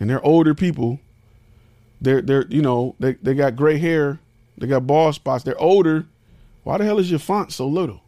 [0.00, 0.98] and they're older people,
[2.00, 4.18] they're they're you know, they, they got gray hair,
[4.58, 6.06] they got bald spots, they're older.
[6.64, 8.02] Why the hell is your font so little?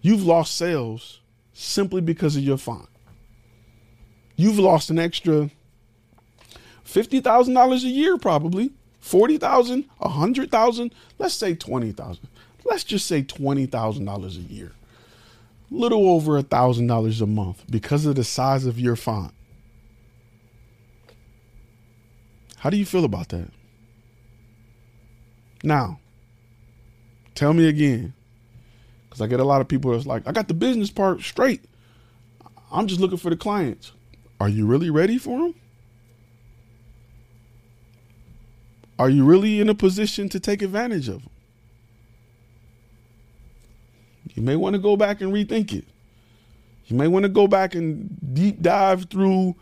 [0.00, 1.20] You've lost sales
[1.52, 2.88] simply because of your font.
[4.36, 5.50] You've lost an extra
[6.82, 10.94] fifty thousand dollars a year, probably forty thousand, a hundred thousand.
[11.18, 12.26] Let's say twenty thousand.
[12.64, 14.72] Let's just say twenty thousand dollars a year
[15.72, 19.32] little over a thousand dollars a month because of the size of your font.
[22.58, 23.50] How do you feel about that?
[25.64, 25.98] Now,
[27.34, 28.14] tell me again,
[29.08, 31.64] because I get a lot of people that's like, I got the business part straight.
[32.70, 33.92] I'm just looking for the clients.
[34.40, 35.54] Are you really ready for them?
[38.98, 41.30] Are you really in a position to take advantage of them?
[44.34, 45.84] You may want to go back and rethink it.
[46.86, 49.54] You may want to go back and deep dive through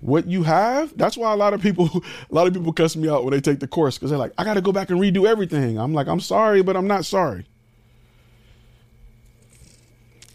[0.00, 0.96] what you have.
[0.96, 1.88] That's why a lot of people,
[2.30, 4.32] a lot of people cuss me out when they take the course because they're like,
[4.38, 5.78] I got to go back and redo everything.
[5.78, 7.46] I'm like, I'm sorry, but I'm not sorry.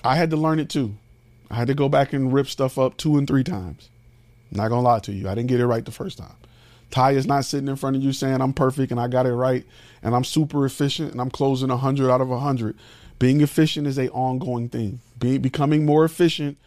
[0.03, 0.95] I had to learn it too.
[1.49, 3.89] I had to go back and rip stuff up two and three times.
[4.51, 6.35] not gonna lie to you, I didn't get it right the first time.
[6.91, 9.33] Ty is not sitting in front of you saying I'm perfect and I got it
[9.33, 9.65] right
[10.03, 12.77] and I'm super efficient and I'm closing 100 out of 100
[13.19, 14.99] being efficient is a ongoing thing.
[15.17, 16.57] Being becoming more efficient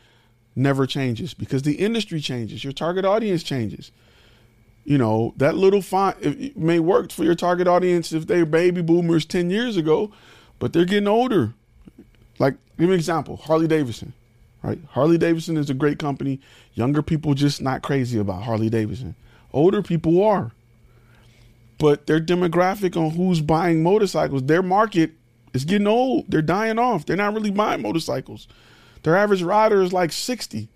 [0.57, 3.90] never changes because the industry changes, your target audience changes.
[4.84, 9.26] You know, that little font may work for your target audience if they're baby boomers
[9.26, 10.11] 10 years ago,
[10.59, 11.53] but they're getting older.
[12.38, 14.14] Like, give me an example, Harley Davidson,
[14.62, 14.78] right?
[14.90, 16.40] Harley Davidson is a great company.
[16.74, 19.14] Younger people just not crazy about Harley Davidson.
[19.53, 20.53] Older people are.
[21.78, 25.12] But their demographic on who's buying motorcycles, their market
[25.55, 26.26] it's getting old.
[26.28, 27.07] They're dying off.
[27.07, 28.49] They're not really buying motorcycles.
[29.03, 30.68] Their average rider is like 60.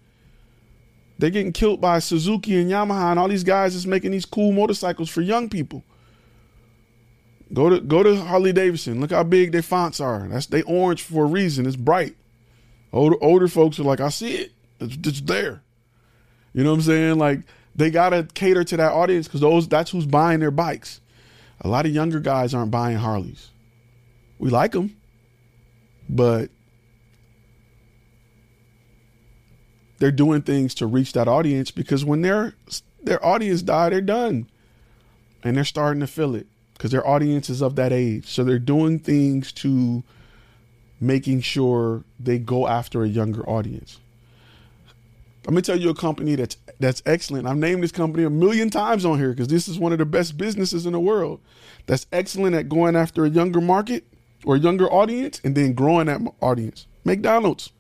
[1.19, 4.53] They're getting killed by Suzuki and Yamaha and all these guys that's making these cool
[4.53, 5.85] motorcycles for young people.
[7.53, 9.01] Go to go to Harley Davidson.
[9.01, 10.27] Look how big their fonts are.
[10.29, 11.67] That's they orange for a reason.
[11.67, 12.17] It's bright.
[12.93, 14.53] Older older folks are like, I see it.
[14.81, 15.63] It's, it's there.
[16.55, 17.19] You know what I'm saying?
[17.19, 17.41] Like
[17.77, 21.01] they gotta cater to that audience because those that's who's buying their bikes.
[21.61, 23.52] A lot of younger guys aren't buying Harleys.
[24.43, 24.97] We like them,
[26.09, 26.51] but
[30.01, 32.55] they're doing things to reach that audience because when their
[33.01, 34.49] their audience die, they're done,
[35.45, 38.27] and they're starting to feel it because their audience is of that age.
[38.27, 40.03] So they're doing things to
[41.01, 44.01] making sure they go after a younger audience.
[45.47, 47.47] Let me tell you a company that's that's excellent.
[47.47, 50.05] I've named this company a million times on here because this is one of the
[50.05, 51.39] best businesses in the world.
[51.87, 54.05] That's excellent at going after a younger market
[54.45, 56.87] or younger audience and then growing that audience.
[57.05, 57.71] McDonald's.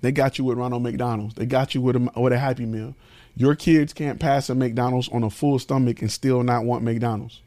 [0.00, 1.34] They got you with Ronald McDonald's.
[1.34, 2.94] They got you with a, with a Happy Meal.
[3.36, 7.40] Your kids can't pass a McDonald's on a full stomach and still not want McDonald's.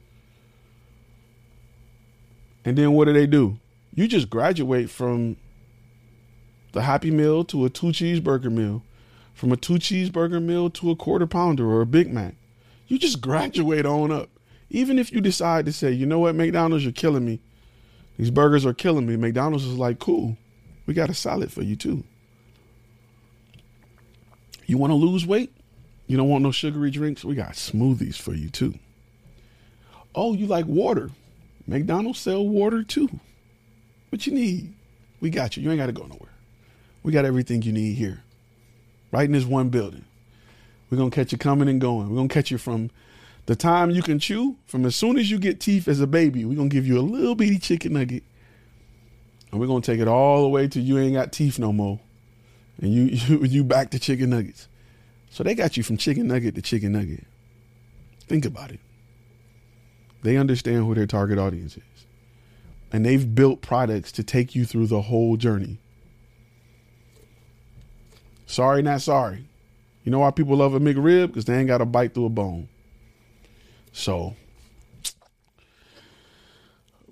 [2.63, 3.59] And then what do they do?
[3.93, 5.37] You just graduate from
[6.73, 8.83] the Happy Meal to a two cheeseburger meal,
[9.33, 12.35] from a two cheeseburger meal to a quarter pounder or a Big Mac.
[12.87, 14.29] You just graduate on up.
[14.69, 17.41] Even if you decide to say, you know what, McDonald's, you're killing me.
[18.21, 19.15] These burgers are killing me.
[19.15, 20.37] McDonald's is like, cool.
[20.85, 22.03] We got a salad for you too.
[24.67, 25.51] You want to lose weight?
[26.05, 27.25] You don't want no sugary drinks?
[27.25, 28.75] We got smoothies for you too.
[30.13, 31.09] Oh, you like water?
[31.65, 33.09] McDonald's sell water too.
[34.09, 34.71] What you need?
[35.19, 35.63] We got you.
[35.63, 36.35] You ain't got to go nowhere.
[37.01, 38.21] We got everything you need here.
[39.11, 40.05] Right in this one building.
[40.91, 42.07] We're going to catch you coming and going.
[42.09, 42.91] We're going to catch you from
[43.51, 46.45] the time you can chew, from as soon as you get teeth as a baby,
[46.45, 48.23] we're gonna give you a little bitty chicken nugget.
[49.51, 51.99] And we're gonna take it all the way to you ain't got teeth no more.
[52.79, 54.69] And you you, you back to chicken nuggets.
[55.31, 57.25] So they got you from chicken nugget to chicken nugget.
[58.21, 58.79] Think about it.
[60.23, 62.05] They understand who their target audience is.
[62.93, 65.77] And they've built products to take you through the whole journey.
[68.45, 69.43] Sorry, not sorry.
[70.05, 71.27] You know why people love a McRib?
[71.27, 72.69] Because they ain't got to bite through a bone.
[73.91, 74.35] So,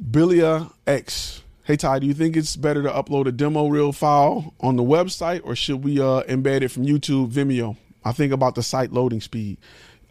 [0.01, 4.55] Bilia X Hey Ty, do you think it's better to upload a demo reel file
[4.59, 7.77] on the website or should we uh, embed it from YouTube, Vimeo?
[8.03, 9.59] I think about the site loading speed.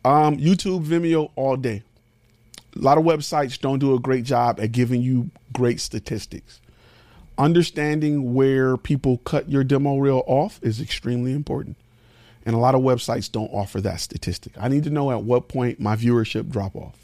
[0.05, 1.83] Um, YouTube, Vimeo all day.
[2.77, 6.61] A lot of websites don't do a great job at giving you great statistics.
[7.37, 11.77] Understanding where people cut your demo reel off is extremely important.
[12.49, 14.55] And a lot of websites don't offer that statistic.
[14.59, 16.97] I need to know at what point my viewership drop off.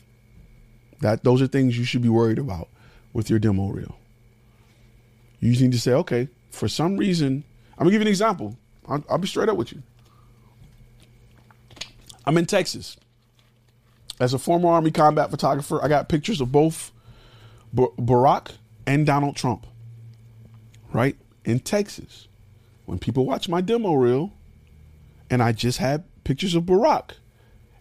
[1.02, 2.70] That those are things you should be worried about
[3.12, 3.94] with your demo reel.
[5.40, 8.56] You need to say, okay, for some reason, I'm gonna give you an example.
[8.88, 9.82] I'll, I'll be straight up with you.
[12.24, 12.96] I'm in Texas.
[14.18, 16.90] As a former Army combat photographer, I got pictures of both
[17.74, 18.52] Barack
[18.86, 19.66] and Donald Trump.
[20.90, 22.28] Right in Texas,
[22.86, 24.32] when people watch my demo reel,
[25.34, 27.10] and I just had pictures of Barack,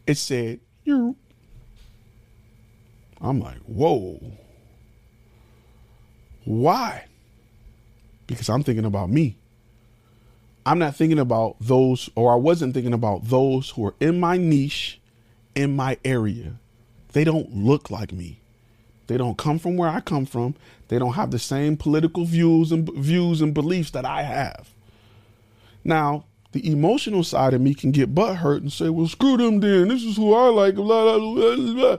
[0.05, 1.15] it said you.
[3.21, 4.19] I'm like, whoa.
[6.43, 7.05] Why?
[8.27, 9.37] because I'm thinking about me.
[10.65, 14.37] I'm not thinking about those, or I wasn't thinking about those who are in my
[14.37, 14.99] niche,
[15.55, 16.53] in my area.
[17.11, 18.39] They don't look like me.
[19.07, 20.55] They don't come from where I come from.
[20.87, 24.69] They don't have the same political views and views and beliefs that I have.
[25.83, 29.59] Now, the emotional side of me can get butt hurt and say, "Well, screw them,
[29.59, 29.89] then.
[29.89, 31.97] This is who I like." Blah, blah, blah,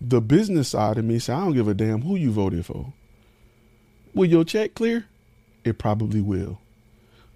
[0.00, 2.92] the business side of me say, "I don't give a damn who you voted for.
[4.14, 5.06] Will your check clear?
[5.64, 6.58] It probably will.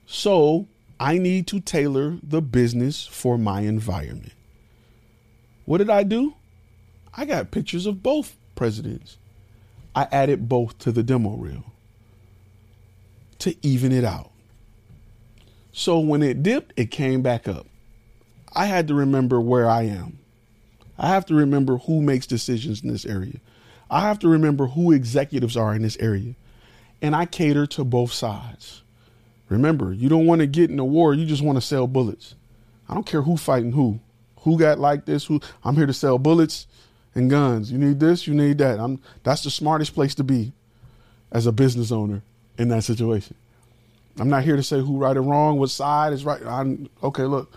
[0.06, 0.66] So
[0.98, 4.32] I need to tailor the business for my environment.
[5.64, 6.34] What did I do?
[7.14, 9.18] I got pictures of both presidents.
[9.94, 11.64] I added both to the demo reel
[13.40, 14.31] to even it out.
[15.72, 17.66] So when it dipped, it came back up.
[18.54, 20.18] I had to remember where I am.
[20.98, 23.40] I have to remember who makes decisions in this area.
[23.90, 26.34] I have to remember who executives are in this area
[27.02, 28.82] and I cater to both sides.
[29.48, 32.36] Remember, you don't want to get in a war, you just want to sell bullets.
[32.88, 34.00] I don't care who fighting who.
[34.40, 36.66] Who got like this, who I'm here to sell bullets
[37.14, 37.70] and guns.
[37.70, 38.80] You need this, you need that.
[38.80, 40.52] I'm that's the smartest place to be
[41.30, 42.22] as a business owner
[42.58, 43.36] in that situation.
[44.18, 46.44] I'm not here to say who right or wrong, what side is right.
[46.44, 47.52] I'm okay, look.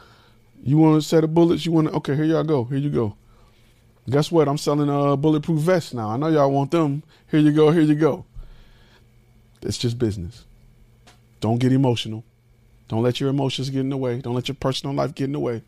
[0.63, 2.63] You want a set of bullets, you want to okay, here y'all go.
[2.63, 3.15] Here you go.
[4.09, 4.47] Guess what?
[4.47, 6.09] I'm selling a bulletproof vest now.
[6.09, 7.03] I know y'all want them.
[7.29, 8.25] Here you go, here you go.
[9.61, 10.45] It's just business.
[11.39, 12.23] Don't get emotional.
[12.87, 14.21] Don't let your emotions get in the way.
[14.21, 15.63] Don't let your personal life get in the way.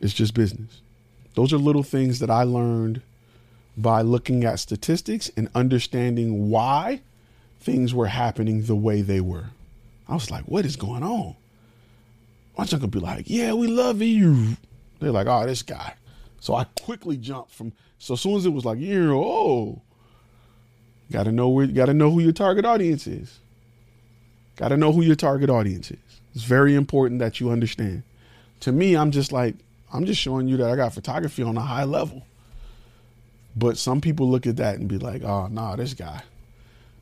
[0.00, 0.82] It's just business.
[1.34, 3.00] Those are little things that I learned
[3.76, 7.00] by looking at statistics and understanding why
[7.62, 9.46] things were happening the way they were.
[10.08, 11.36] I was like, what is going on?
[12.58, 14.56] My uncle be like, yeah, we love you.
[15.00, 15.94] They're like, oh, this guy.
[16.40, 19.80] So I quickly jumped from, so as soon as it was like, yeah, oh,
[21.12, 21.66] Got to know where.
[21.66, 23.38] Got to know who your target audience is.
[24.56, 25.98] Got to know who your target audience is.
[26.34, 28.02] It's very important that you understand.
[28.60, 29.54] To me, I'm just like
[29.92, 32.24] I'm just showing you that I got photography on a high level.
[33.54, 36.22] But some people look at that and be like, "Oh, nah, this guy."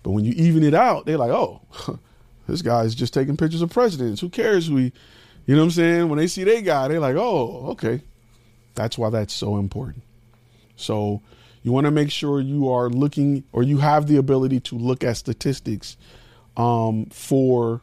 [0.03, 1.61] But when you even it out, they're like, "Oh,
[2.49, 4.21] this guy is just taking pictures of presidents.
[4.21, 4.93] Who cares who he?"
[5.47, 6.09] You know what I'm saying?
[6.09, 8.03] When they see their guy, they're like, "Oh, okay."
[8.75, 10.05] That's why that's so important.
[10.77, 11.21] So
[11.63, 15.05] you want to make sure you are looking or you have the ability to look
[15.05, 15.97] at statistics
[16.57, 17.83] um, for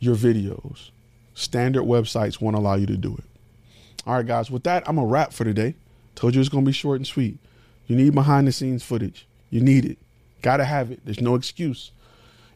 [0.00, 0.90] your videos.
[1.34, 3.24] Standard websites won't allow you to do it.
[4.06, 5.74] All right, guys, with that, I'm a wrap for today.
[6.14, 7.38] Told you it's going to be short and sweet.
[7.86, 9.26] You need behind the scenes footage.
[9.50, 9.98] You need it.
[10.44, 11.00] Got to have it.
[11.06, 11.90] There's no excuse.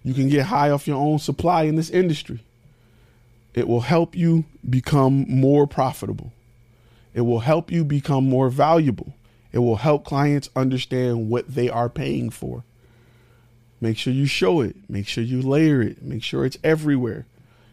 [0.05, 2.41] You can get high off your own supply in this industry.
[3.55, 6.31] It will help you become more profitable.
[7.15, 9.15] It will help you become more valuable.
[9.53, 12.63] It will help clients understand what they are paying for.
[13.81, 14.77] Make sure you show it.
[14.91, 16.03] Make sure you layer it.
[16.03, 17.25] Make sure it's everywhere.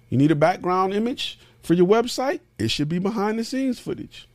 [0.09, 2.39] You need a background image for your website?
[2.57, 4.29] It should be behind the scenes footage.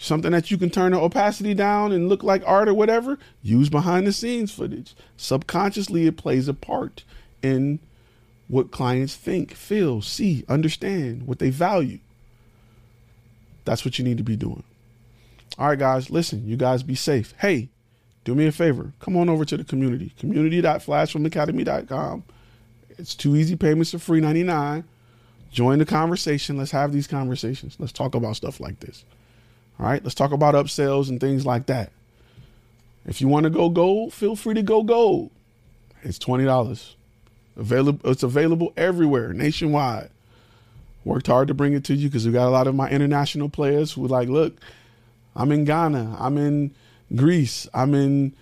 [0.00, 3.68] Something that you can turn the opacity down and look like art or whatever, use
[3.68, 4.94] behind the scenes footage.
[5.16, 7.02] Subconsciously, it plays a part
[7.42, 7.80] in
[8.46, 11.98] what clients think, feel, see, understand, what they value.
[13.64, 14.62] That's what you need to be doing.
[15.58, 17.34] All right, guys, listen, you guys be safe.
[17.38, 17.68] Hey,
[18.24, 18.92] do me a favor.
[19.00, 20.12] Come on over to the community.
[20.18, 22.22] community.flashfilmacademy.com.
[22.90, 24.84] It's two easy payments for free 99.
[25.50, 26.56] Join the conversation.
[26.56, 27.76] Let's have these conversations.
[27.78, 29.04] Let's talk about stuff like this.
[29.78, 31.92] All right, let's talk about upsells and things like that.
[33.06, 35.30] If you want to go gold, feel free to go gold.
[36.02, 36.96] It's twenty dollars.
[37.56, 38.10] Available.
[38.10, 40.10] It's available everywhere, nationwide.
[41.04, 43.48] Worked hard to bring it to you because we got a lot of my international
[43.48, 44.54] players who like, look,
[45.34, 46.16] I'm in Ghana.
[46.18, 46.74] I'm in
[47.14, 47.68] Greece.
[47.72, 48.34] I'm in